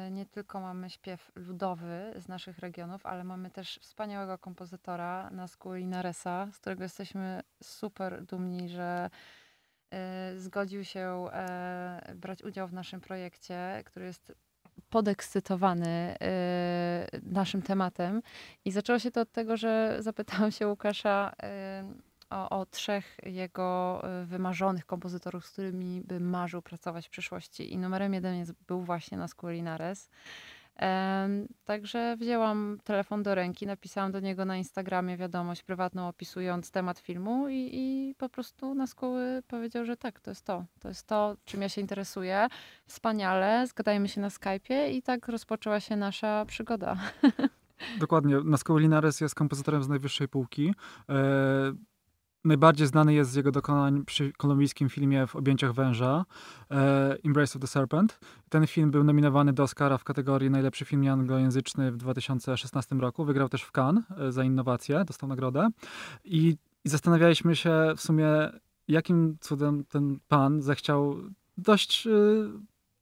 Y, 0.08 0.12
nie 0.12 0.26
tylko 0.26 0.60
mamy 0.60 0.90
śpiew 0.90 1.32
ludowy 1.36 2.14
z 2.16 2.28
naszych 2.28 2.60
regionów, 2.60 3.06
ale 3.06 3.24
mamy 3.24 3.50
też 3.50 3.80
wspaniałego 3.82 4.38
kompozytora 4.38 5.30
Nasku 5.30 5.74
Linaresa, 5.74 6.48
z 6.52 6.58
którego 6.58 6.84
jesteśmy 6.84 7.42
super 7.64 8.26
dumni, 8.26 8.70
że 8.70 9.10
y, 10.34 10.40
zgodził 10.40 10.84
się 10.84 11.26
e, 11.32 12.14
brać 12.16 12.44
udział 12.44 12.68
w 12.68 12.74
naszym 12.74 13.02
projekcie, 13.02 13.84
który 13.86 14.06
jest 14.06 14.34
podekscytowany 14.90 16.16
y, 16.16 17.22
naszym 17.24 17.62
tematem. 17.62 18.22
I 18.66 18.72
zaczęło 18.72 19.00
się 19.00 19.12
to 19.12 19.22
od 19.22 19.32
tego, 19.32 19.58
że 19.58 19.98
zapytałam 20.00 20.52
się 20.52 20.68
Łukasza, 20.68 21.34
o, 22.30 22.50
o 22.50 22.66
trzech 22.66 23.18
jego 23.24 24.02
y, 24.22 24.26
wymarzonych 24.26 24.86
kompozytorów, 24.86 25.46
z 25.46 25.52
którymi 25.52 26.02
by 26.02 26.20
marzył 26.20 26.62
pracować 26.62 27.08
w 27.08 27.10
przyszłości. 27.10 27.74
I 27.74 27.78
numerem 27.78 28.14
jeden 28.14 28.36
jest, 28.36 28.54
był 28.68 28.82
właśnie 28.82 29.18
Nascu 29.18 29.48
Linares. 29.48 30.10
Także 31.66 32.16
wzięłam 32.18 32.78
telefon 32.84 33.24
do 33.24 33.36
ręki, 33.36 33.68
napisałam 33.68 34.12
do 34.12 34.20
niego 34.20 34.46
na 34.46 34.58
Instagramie 34.58 35.18
wiadomość 35.18 35.64
prywatną 35.64 36.08
opisując 36.08 36.72
temat 36.72 37.00
filmu 37.00 37.50
i, 37.50 37.70
i 37.74 38.16
po 38.18 38.30
prostu 38.30 38.76
na 38.76 38.88
szkoły 38.88 39.44
powiedział, 39.48 39.86
że 39.86 39.98
tak, 39.98 40.20
to 40.20 40.32
jest 40.32 40.46
to. 40.46 40.66
To 40.80 40.88
jest 40.88 41.08
to, 41.08 41.36
czym 41.46 41.62
ja 41.62 41.70
się 41.70 41.82
interesuję. 41.82 42.48
Wspaniale, 42.86 43.68
zgadajmy 43.68 44.08
się 44.10 44.22
na 44.22 44.30
Skype'ie 44.30 44.90
i 44.92 45.02
tak 45.02 45.28
rozpoczęła 45.28 45.80
się 45.80 45.96
nasza 45.96 46.46
przygoda. 46.46 46.98
Dokładnie. 48.00 48.38
Nasco 48.46 48.78
Linares 48.78 49.22
jest 49.22 49.36
kompozytorem 49.36 49.84
z 49.84 49.90
najwyższej 49.90 50.28
półki. 50.28 50.74
Najbardziej 52.46 52.88
znany 52.88 53.14
jest 53.14 53.32
z 53.32 53.36
jego 53.36 53.52
dokonań 53.52 54.06
przy 54.06 54.34
kolumbijskim 54.34 54.90
filmie 54.90 55.28
W 55.28 55.36
objęciach 55.36 55.74
węża, 55.74 56.26
e, 56.72 57.18
Embrace 57.26 57.56
of 57.56 57.62
the 57.62 57.68
Serpent. 57.68 58.20
Ten 58.50 58.68
film 58.68 58.92
był 58.92 59.04
nominowany 59.04 59.54
do 59.54 59.64
Oscara 59.64 59.98
w 59.98 60.04
kategorii 60.04 60.50
najlepszy 60.50 60.86
film 60.86 61.08
anglojęzyczny 61.08 61.92
w 61.92 61.98
2016 61.98 62.96
roku. 62.96 63.26
Wygrał 63.26 63.50
też 63.50 63.64
w 63.64 63.72
Cannes 63.72 64.04
e, 64.18 64.32
za 64.32 64.44
innowację, 64.44 65.04
dostał 65.06 65.30
nagrodę. 65.30 65.70
I, 66.24 66.58
I 66.86 66.90
zastanawialiśmy 66.90 67.56
się 67.56 67.94
w 67.98 68.02
sumie, 68.02 68.28
jakim 68.88 69.38
cudem 69.40 69.84
ten 69.84 70.20
pan 70.28 70.62
zechciał 70.62 71.16
dość 71.58 72.08
e, 72.08 72.12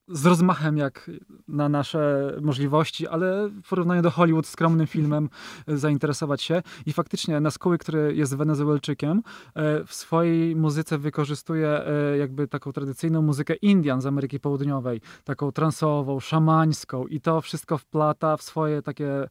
z 0.07 0.25
rozmachem 0.25 0.77
jak 0.77 1.11
na 1.47 1.69
nasze 1.69 2.33
możliwości, 2.41 3.07
ale 3.07 3.49
w 3.49 3.69
porównaniu 3.69 4.01
do 4.01 4.11
Hollywood 4.11 4.47
skromnym 4.47 4.87
filmem 4.87 5.29
e, 5.67 5.77
zainteresować 5.77 6.41
się. 6.41 6.63
I 6.85 6.93
faktycznie 6.93 7.39
Naskuły, 7.39 7.77
który 7.77 8.15
jest 8.15 8.35
Wenezuelczykiem, 8.35 9.23
e, 9.55 9.83
w 9.83 9.93
swojej 9.93 10.55
muzyce 10.55 10.97
wykorzystuje 10.97 11.67
e, 11.67 12.17
jakby 12.17 12.47
taką 12.47 12.71
tradycyjną 12.71 13.21
muzykę 13.21 13.55
Indian 13.55 14.01
z 14.01 14.05
Ameryki 14.05 14.39
Południowej, 14.39 15.01
taką 15.23 15.51
transową, 15.51 16.19
szamańską 16.19 17.07
i 17.07 17.21
to 17.21 17.41
wszystko 17.41 17.77
wplata 17.77 18.37
w 18.37 18.41
swoje 18.41 18.81
takie 18.81 19.27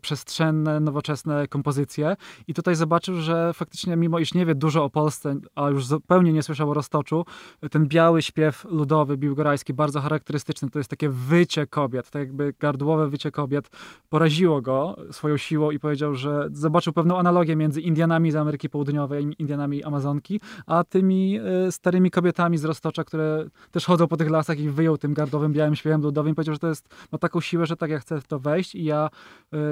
przestrzenne, 0.00 0.80
nowoczesne 0.80 1.48
kompozycje. 1.48 2.16
I 2.48 2.54
tutaj 2.54 2.74
zobaczył, 2.74 3.20
że 3.20 3.52
faktycznie 3.54 3.96
mimo 3.96 4.18
iż 4.18 4.34
nie 4.34 4.46
wie 4.46 4.54
dużo 4.54 4.84
o 4.84 4.90
Polsce, 4.90 5.36
a 5.54 5.70
już 5.70 5.86
zupełnie 5.86 6.32
nie 6.32 6.42
słyszał 6.42 6.70
o 6.70 6.74
Roztoczu, 6.74 7.24
ten 7.70 7.86
biały 7.88 8.22
śpiew 8.22 8.64
ludowy, 8.64 9.16
biłgorajski, 9.16 9.74
bardzo 9.74 9.99
charakterystyczny. 10.00 10.70
To 10.70 10.78
jest 10.78 10.90
takie 10.90 11.08
wycie 11.08 11.66
kobiet, 11.66 12.10
tak 12.10 12.20
jakby 12.20 12.54
gardłowe 12.58 13.08
wycie 13.08 13.30
kobiet. 13.30 13.70
Poraziło 14.08 14.62
go 14.62 14.96
swoją 15.10 15.36
siłą 15.36 15.70
i 15.70 15.78
powiedział, 15.78 16.14
że 16.14 16.48
zobaczył 16.52 16.92
pewną 16.92 17.18
analogię 17.18 17.56
między 17.56 17.80
Indianami 17.80 18.30
z 18.30 18.36
Ameryki 18.36 18.70
Południowej, 18.70 19.34
Indianami 19.38 19.84
Amazonki, 19.84 20.40
a 20.66 20.84
tymi 20.84 21.40
y, 21.66 21.72
starymi 21.72 22.10
kobietami 22.10 22.58
z 22.58 22.64
Roztocza, 22.64 23.04
które 23.04 23.46
też 23.70 23.86
chodzą 23.86 24.08
po 24.08 24.16
tych 24.16 24.30
lasach 24.30 24.58
i 24.58 24.70
wyjął 24.70 24.98
tym 24.98 25.14
gardłowym, 25.14 25.52
białym 25.52 25.76
śpiewem 25.76 26.02
ludowym 26.02 26.34
powiedział, 26.34 26.54
że 26.54 26.58
to 26.58 26.68
jest, 26.68 26.88
ma 27.12 27.18
taką 27.18 27.40
siłę, 27.40 27.66
że 27.66 27.76
tak 27.76 27.90
ja 27.90 27.98
chcę 27.98 28.20
w 28.20 28.26
to 28.26 28.38
wejść 28.38 28.74
i 28.74 28.84
ja 28.84 29.10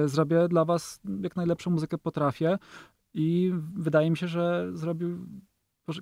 y, 0.05 0.09
zrobię 0.09 0.49
dla 0.49 0.65
was 0.65 1.01
jak 1.23 1.37
najlepszą 1.37 1.71
muzykę 1.71 1.99
potrafię. 1.99 2.59
I 3.15 3.53
wydaje 3.75 4.11
mi 4.11 4.17
się, 4.17 4.29
że 4.29 4.69
zrobił 4.73 5.27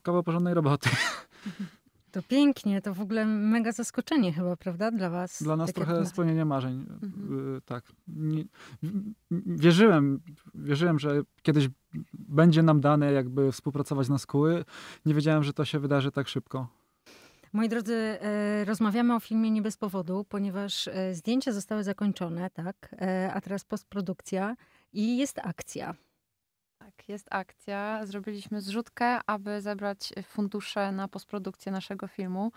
kawał 0.03 0.23
porządnej 0.23 0.55
roboty. 0.55 0.91
To 2.11 2.23
pięknie, 2.23 2.83
to 2.83 2.95
w 2.95 3.01
ogóle 3.01 3.27
mega 3.27 3.73
zaskoczenie 3.73 4.33
chyba, 4.33 4.57
prawda, 4.57 4.91
dla 4.91 5.11
was? 5.11 5.43
Dla 5.43 5.57
nas 5.57 5.73
trochę 5.73 5.97
jak... 5.97 6.09
spełnienie 6.09 6.45
marzeń, 6.45 6.87
mhm. 6.91 7.57
Y, 7.57 7.61
tak. 7.61 7.85
Nie, 8.09 8.45
wierzyłem, 9.47 10.21
wierzyłem, 10.55 10.99
że 10.99 11.23
kiedyś 11.43 11.69
będzie 12.15 12.63
nam 12.63 12.81
dane 12.81 13.13
jakby 13.13 13.53
współpracować 13.53 14.09
na 14.09 14.19
skóły. 14.19 14.65
Nie 15.07 15.15
wiedziałem, 15.15 15.43
że 15.43 15.53
to 15.53 15.65
się 15.65 15.79
wydarzy 15.79 16.11
tak 16.11 16.29
szybko. 16.29 16.69
Moi 17.53 17.69
drodzy, 17.69 17.95
e, 17.95 18.65
rozmawiamy 18.65 19.15
o 19.15 19.21
filmie 19.21 19.51
nie 19.51 19.63
bez 19.63 19.77
powodu, 19.77 20.25
ponieważ 20.29 20.89
e, 20.89 21.15
zdjęcia 21.15 21.53
zostały 21.53 21.85
zakończone, 21.85 22.51
tak, 22.51 22.95
e, 23.01 23.33
a 23.35 23.41
teraz 23.41 23.65
postprodukcja 23.65 24.57
i 24.93 25.19
jest 25.19 25.39
akcja. 25.39 25.95
Tak, 26.97 27.09
jest 27.09 27.27
akcja. 27.31 28.07
Zrobiliśmy 28.07 28.61
zrzutkę, 28.61 29.19
aby 29.27 29.61
zebrać 29.61 30.13
fundusze 30.23 30.93
na 30.93 31.09
postprodukcję 31.09 31.73
naszego 31.73 32.07
filmu. 32.07 32.53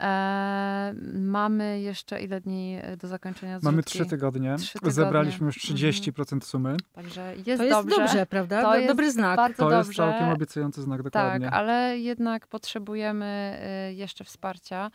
E, 0.00 0.94
mamy 1.12 1.80
jeszcze 1.80 2.20
ile 2.20 2.40
dni 2.40 2.78
do 2.98 3.08
zakończenia 3.08 3.52
zrzutki? 3.58 3.72
Mamy 3.72 3.82
trzy 3.82 4.06
tygodnie. 4.06 4.56
Trzy 4.58 4.72
tygodnie. 4.72 4.92
Zebraliśmy 4.92 5.46
już 5.46 5.56
30% 5.58 6.20
mhm. 6.20 6.42
sumy. 6.42 6.76
Także 6.92 7.34
jest 7.36 7.46
to 7.46 7.64
jest 7.64 7.78
dobrze. 7.78 7.96
dobrze, 7.96 8.26
prawda? 8.26 8.62
To 8.62 8.76
jest 8.76 8.88
Dobry 8.88 9.12
znak. 9.12 9.36
Bardzo 9.36 9.56
to 9.56 9.70
dobrze. 9.70 9.76
jest 9.76 9.96
całkiem 9.96 10.28
obiecujący 10.28 10.82
znak, 10.82 11.02
dokładnie. 11.02 11.46
Tak, 11.46 11.54
ale 11.54 11.98
jednak 11.98 12.46
potrzebujemy 12.46 13.58
y, 13.90 13.94
jeszcze 13.94 14.24
wsparcia. 14.24 14.90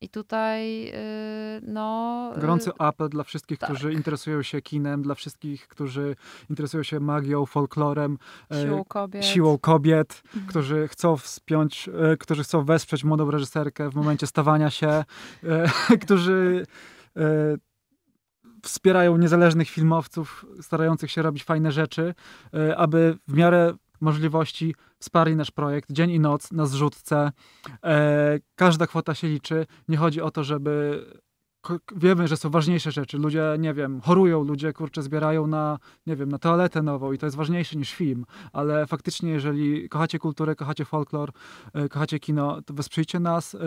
I 0.00 0.08
tutaj, 0.08 0.88
y, 0.88 1.60
no. 1.62 2.32
Gorący 2.40 2.70
apel 2.78 3.08
dla 3.08 3.24
wszystkich, 3.24 3.58
tak. 3.58 3.70
którzy 3.70 3.92
interesują 3.92 4.42
się 4.42 4.62
kinem, 4.62 5.02
dla 5.02 5.14
wszystkich, 5.14 5.68
którzy 5.68 6.16
interesują 6.50 6.82
się 6.82 7.00
magią, 7.00 7.46
folklorem, 7.46 8.18
e, 8.50 8.62
siłą 8.62 8.84
kobiet, 8.84 9.24
siłą 9.24 9.58
kobiet 9.58 10.22
mhm. 10.24 10.46
którzy 10.46 10.88
chcą 10.88 11.16
wspiąć, 11.16 11.88
e, 11.88 12.16
którzy 12.16 12.44
chcą 12.44 12.64
wesprzeć 12.64 13.04
młodą 13.04 13.30
reżyserkę 13.30 13.90
w 13.90 13.94
momencie 13.94 14.26
stawania 14.26 14.70
się, 14.70 14.88
e, 14.88 15.04
którzy 16.04 16.66
wspierają 18.62 19.16
niezależnych 19.16 19.68
filmowców 19.68 20.46
starających 20.60 21.10
się 21.10 21.22
robić 21.22 21.44
fajne 21.44 21.72
rzeczy, 21.72 22.14
aby 22.76 23.18
w 23.28 23.34
miarę 23.36 23.74
możliwości 24.00 24.74
wsparli 25.00 25.36
nasz 25.36 25.50
projekt 25.50 25.92
dzień 25.92 26.10
i 26.10 26.20
noc 26.20 26.52
na 26.52 26.66
zrzutce. 26.66 27.32
E, 27.84 28.38
każda 28.54 28.86
kwota 28.86 29.14
się 29.14 29.28
liczy. 29.28 29.66
Nie 29.88 29.96
chodzi 29.96 30.20
o 30.20 30.30
to, 30.30 30.44
żeby 30.44 31.04
wiemy, 31.96 32.28
że 32.28 32.36
są 32.36 32.50
ważniejsze 32.50 32.92
rzeczy. 32.92 33.18
Ludzie, 33.18 33.42
nie 33.58 33.74
wiem, 33.74 34.00
chorują, 34.00 34.44
ludzie, 34.44 34.72
kurczę, 34.72 35.02
zbierają 35.02 35.46
na, 35.46 35.78
nie 36.06 36.16
wiem, 36.16 36.28
na 36.28 36.38
toaletę 36.38 36.82
nową 36.82 37.12
i 37.12 37.18
to 37.18 37.26
jest 37.26 37.36
ważniejsze 37.36 37.76
niż 37.76 37.94
film. 37.94 38.24
Ale 38.52 38.86
faktycznie, 38.86 39.30
jeżeli 39.30 39.88
kochacie 39.88 40.18
kulturę, 40.18 40.54
kochacie 40.54 40.84
folklor, 40.84 41.32
e, 41.74 41.88
kochacie 41.88 42.18
kino, 42.18 42.62
to 42.62 42.74
wesprzyjcie 42.74 43.20
nas. 43.20 43.54
E, 43.54 43.58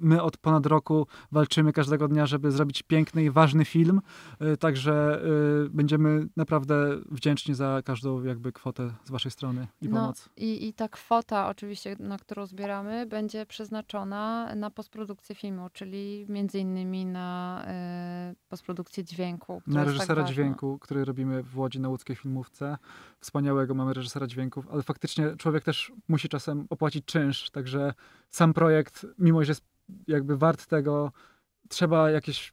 my 0.00 0.22
od 0.22 0.36
ponad 0.36 0.66
roku 0.66 1.06
walczymy 1.32 1.72
każdego 1.72 2.08
dnia, 2.08 2.26
żeby 2.26 2.52
zrobić 2.52 2.82
piękny 2.82 3.24
i 3.24 3.30
ważny 3.30 3.64
film. 3.64 4.00
E, 4.40 4.56
także 4.56 5.22
będziemy 5.70 6.28
naprawdę 6.36 6.98
wdzięczni 7.10 7.54
za 7.54 7.82
każdą 7.84 8.22
jakby 8.24 8.52
kwotę 8.52 8.92
z 9.04 9.10
waszej 9.10 9.30
strony 9.30 9.66
i 9.82 9.88
no, 9.88 10.00
pomoc. 10.00 10.28
I, 10.36 10.68
I 10.68 10.72
ta 10.72 10.88
kwota 10.88 11.48
oczywiście, 11.48 11.96
na 11.98 12.18
którą 12.18 12.46
zbieramy, 12.46 13.06
będzie 13.06 13.46
przeznaczona 13.46 14.54
na 14.54 14.70
postprodukcję 14.70 15.34
filmu, 15.34 15.68
czyli 15.72 16.26
między 16.28 16.58
innymi 16.58 17.06
na 17.10 17.62
y, 18.32 18.48
postprodukcję 18.48 19.04
dźwięku. 19.04 19.62
Na 19.66 19.84
reżysera 19.84 20.22
tak 20.22 20.32
dźwięku, 20.32 20.78
który 20.78 21.04
robimy 21.04 21.42
w 21.42 21.58
Łodzi 21.58 21.80
na 21.80 21.88
łódzkiej 21.88 22.16
filmówce. 22.16 22.78
Wspaniałego 23.20 23.74
mamy 23.74 23.94
reżysera 23.94 24.26
dźwięków, 24.26 24.68
ale 24.70 24.82
faktycznie 24.82 25.36
człowiek 25.36 25.64
też 25.64 25.92
musi 26.08 26.28
czasem 26.28 26.66
opłacić 26.70 27.04
czynsz, 27.04 27.50
także 27.50 27.94
sam 28.30 28.52
projekt, 28.54 29.06
mimo 29.18 29.44
że 29.44 29.50
jest 29.50 29.64
jakby 30.06 30.36
wart 30.36 30.66
tego. 30.66 31.12
Trzeba 31.68 32.10
jakieś 32.10 32.52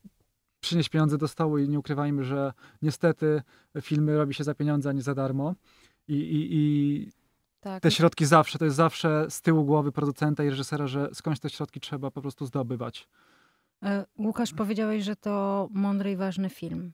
przynieść 0.59 0.89
pieniądze 0.89 1.17
do 1.17 1.27
stołu 1.27 1.57
i 1.57 1.69
nie 1.69 1.79
ukrywajmy, 1.79 2.23
że 2.23 2.53
niestety 2.81 3.41
filmy 3.81 4.17
robi 4.17 4.33
się 4.33 4.43
za 4.43 4.55
pieniądze, 4.55 4.89
a 4.89 4.93
nie 4.93 5.01
za 5.01 5.15
darmo. 5.15 5.55
I, 6.07 6.13
i, 6.13 6.47
i 6.51 7.11
Tak. 7.59 7.83
te 7.83 7.91
środki 7.91 8.25
zawsze, 8.25 8.59
to 8.59 8.65
jest 8.65 8.77
zawsze 8.77 9.25
z 9.29 9.41
tyłu 9.41 9.65
głowy 9.65 9.91
producenta 9.91 10.43
i 10.43 10.49
reżysera, 10.49 10.87
że 10.87 11.09
skądś 11.13 11.39
te 11.39 11.49
środki 11.49 11.79
trzeba 11.79 12.11
po 12.11 12.21
prostu 12.21 12.45
zdobywać. 12.45 13.07
E, 13.83 14.05
Łukasz, 14.19 14.53
powiedziałeś, 14.53 15.03
że 15.03 15.15
to 15.15 15.67
mądry 15.71 16.11
i 16.11 16.15
ważny 16.15 16.49
film. 16.49 16.93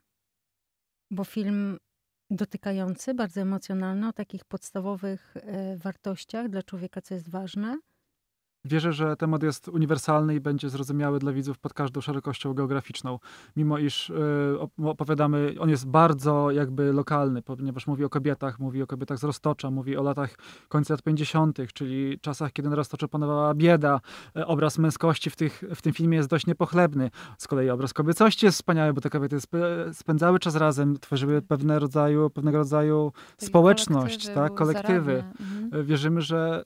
Bo 1.11 1.23
film 1.23 1.77
dotykający, 2.29 3.13
bardzo 3.13 3.41
emocjonalny, 3.41 4.07
o 4.07 4.13
takich 4.13 4.45
podstawowych 4.45 5.37
e, 5.37 5.77
wartościach 5.77 6.49
dla 6.49 6.63
człowieka, 6.63 7.01
co 7.01 7.13
jest 7.13 7.29
ważne. 7.29 7.79
Wierzę, 8.65 8.93
że 8.93 9.15
temat 9.15 9.43
jest 9.43 9.67
uniwersalny 9.67 10.35
i 10.35 10.39
będzie 10.39 10.69
zrozumiały 10.69 11.19
dla 11.19 11.31
widzów 11.33 11.57
pod 11.59 11.73
każdą 11.73 12.01
szerokością 12.01 12.53
geograficzną. 12.53 13.19
Mimo 13.55 13.77
iż 13.77 14.09
y, 14.09 14.13
op- 14.59 14.89
opowiadamy, 14.89 15.55
on 15.59 15.69
jest 15.69 15.87
bardzo 15.87 16.51
jakby 16.51 16.93
lokalny, 16.93 17.41
ponieważ 17.41 17.87
mówi 17.87 18.03
o 18.05 18.09
kobietach, 18.09 18.59
mówi 18.59 18.81
o 18.81 18.87
kobietach 18.87 19.17
z 19.19 19.23
Roztocza, 19.23 19.71
mówi 19.71 19.97
o 19.97 20.03
latach 20.03 20.35
końca 20.69 20.93
lat 20.93 21.01
50., 21.03 21.57
czyli 21.73 22.19
czasach, 22.19 22.53
kiedy 22.53 22.69
na 22.69 22.75
Roztoczu 22.75 23.07
panowała 23.07 23.53
bieda. 23.53 23.99
E, 24.35 24.47
Obraz 24.47 24.77
męskości 24.77 25.29
w, 25.29 25.35
tych, 25.35 25.63
w 25.75 25.81
tym 25.81 25.93
filmie 25.93 26.17
jest 26.17 26.29
dość 26.29 26.47
niepochlebny. 26.47 27.09
Z 27.37 27.47
kolei 27.47 27.69
obraz 27.69 27.93
kobiecości 27.93 28.45
jest 28.45 28.55
wspaniały, 28.57 28.93
bo 28.93 29.01
te 29.01 29.09
kobiety 29.09 29.35
sp- 29.45 29.89
spędzały 29.93 30.39
czas 30.39 30.55
razem, 30.55 30.99
tworzyły 30.99 31.41
pewne 31.41 31.79
rodzaju, 31.79 32.29
pewnego 32.29 32.57
rodzaju 32.57 33.11
społeczność, 33.37 34.27
kolektywy, 34.27 34.33
tak, 34.35 34.53
kolektywy. 34.53 35.23
Mhm. 35.41 35.69
E, 35.81 35.83
Wierzymy, 35.83 36.21
że 36.21 36.63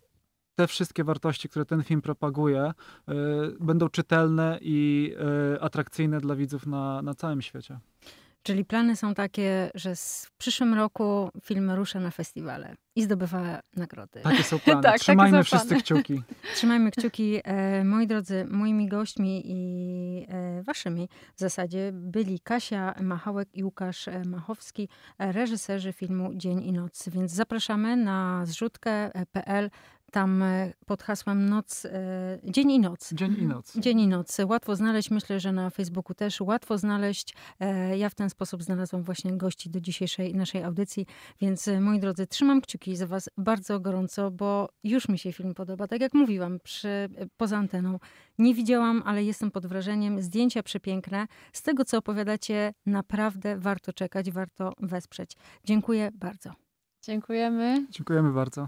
te 0.57 0.67
wszystkie 0.67 1.03
wartości, 1.03 1.49
które 1.49 1.65
ten 1.65 1.83
film 1.83 2.01
propaguje, 2.01 2.61
e, 2.61 2.73
będą 3.59 3.89
czytelne 3.89 4.59
i 4.61 5.13
e, 5.55 5.61
atrakcyjne 5.61 6.21
dla 6.21 6.35
widzów 6.35 6.67
na, 6.67 7.01
na 7.01 7.13
całym 7.13 7.41
świecie. 7.41 7.79
Czyli 8.43 8.65
plany 8.65 8.95
są 8.95 9.13
takie, 9.13 9.71
że 9.75 9.95
w 9.95 10.31
przyszłym 10.37 10.73
roku 10.73 11.29
film 11.43 11.71
rusza 11.71 11.99
na 11.99 12.11
festiwale 12.11 12.75
i 12.95 13.03
zdobywa 13.03 13.59
nagrody. 13.75 14.19
Takie 14.21 14.43
są 14.43 14.59
plany. 14.59 14.81
Tak, 14.87 14.99
Trzymajmy 14.99 15.37
są 15.37 15.43
wszyscy 15.43 15.67
plany. 15.67 15.83
kciuki. 15.83 16.21
Trzymajmy 16.55 16.91
kciuki. 16.91 17.41
E, 17.43 17.83
moi 17.83 18.07
drodzy, 18.07 18.45
moimi 18.49 18.87
gośćmi 18.87 19.41
i 19.45 20.27
waszymi 20.63 21.09
w 21.35 21.39
zasadzie 21.39 21.91
byli 21.93 22.39
Kasia 22.39 22.95
Machałek 23.01 23.49
i 23.53 23.63
Łukasz 23.63 24.09
Machowski, 24.25 24.89
reżyserzy 25.19 25.93
filmu 25.93 26.31
Dzień 26.35 26.63
i 26.63 26.73
Noc. 26.73 27.09
Więc 27.09 27.31
zapraszamy 27.31 27.95
na 27.95 28.45
zrzutkę.pl. 28.45 29.69
Tam 30.11 30.43
e, 30.43 30.73
pod 30.85 31.03
hasłem 31.03 31.49
Noc, 31.49 31.85
e, 31.85 31.89
Dzień 32.43 32.71
i 32.71 32.79
Noc. 32.79 33.13
Dzień 33.13 33.35
i 33.39 33.45
noc. 33.45 33.77
Dzień 33.77 33.99
i 33.99 34.07
noc. 34.07 34.37
Łatwo 34.45 34.75
znaleźć, 34.75 35.11
myślę, 35.11 35.39
że 35.39 35.51
na 35.51 35.69
Facebooku 35.69 36.13
też 36.15 36.41
łatwo 36.41 36.77
znaleźć. 36.77 37.33
E, 37.59 37.97
Ja 37.97 38.09
w 38.09 38.15
ten 38.15 38.29
sposób 38.29 38.63
znalazłam 38.63 39.03
właśnie 39.03 39.37
gości 39.37 39.69
do 39.69 39.81
dzisiejszej 39.81 40.35
naszej 40.35 40.63
audycji, 40.63 41.05
więc 41.41 41.69
moi 41.81 41.99
drodzy, 41.99 42.27
trzymam 42.27 42.61
kciuki 42.61 42.95
za 42.95 43.07
was 43.07 43.29
bardzo 43.37 43.79
gorąco, 43.79 44.31
bo 44.31 44.69
już 44.83 45.09
mi 45.09 45.17
się 45.19 45.33
film 45.33 45.53
podoba. 45.53 45.87
Tak 45.87 46.01
jak 46.01 46.13
mówiłam 46.13 46.59
przy, 46.59 47.09
poza 47.37 47.57
anteną, 47.57 47.99
nie 48.37 48.53
widziałam, 48.53 49.03
ale 49.05 49.23
jestem 49.23 49.51
pod 49.51 49.65
wrażeniem. 49.65 50.21
Zdjęcia 50.21 50.63
przepiękne. 50.63 51.27
Z 51.53 51.61
tego, 51.61 51.85
co 51.85 51.97
opowiadacie, 51.97 52.73
naprawdę 52.85 53.57
warto 53.57 53.93
czekać, 53.93 54.31
warto 54.31 54.73
wesprzeć. 54.79 55.31
Dziękuję 55.63 56.11
bardzo. 56.13 56.51
Dziękujemy. 57.01 57.85
Dziękujemy 57.89 58.33
bardzo. 58.33 58.67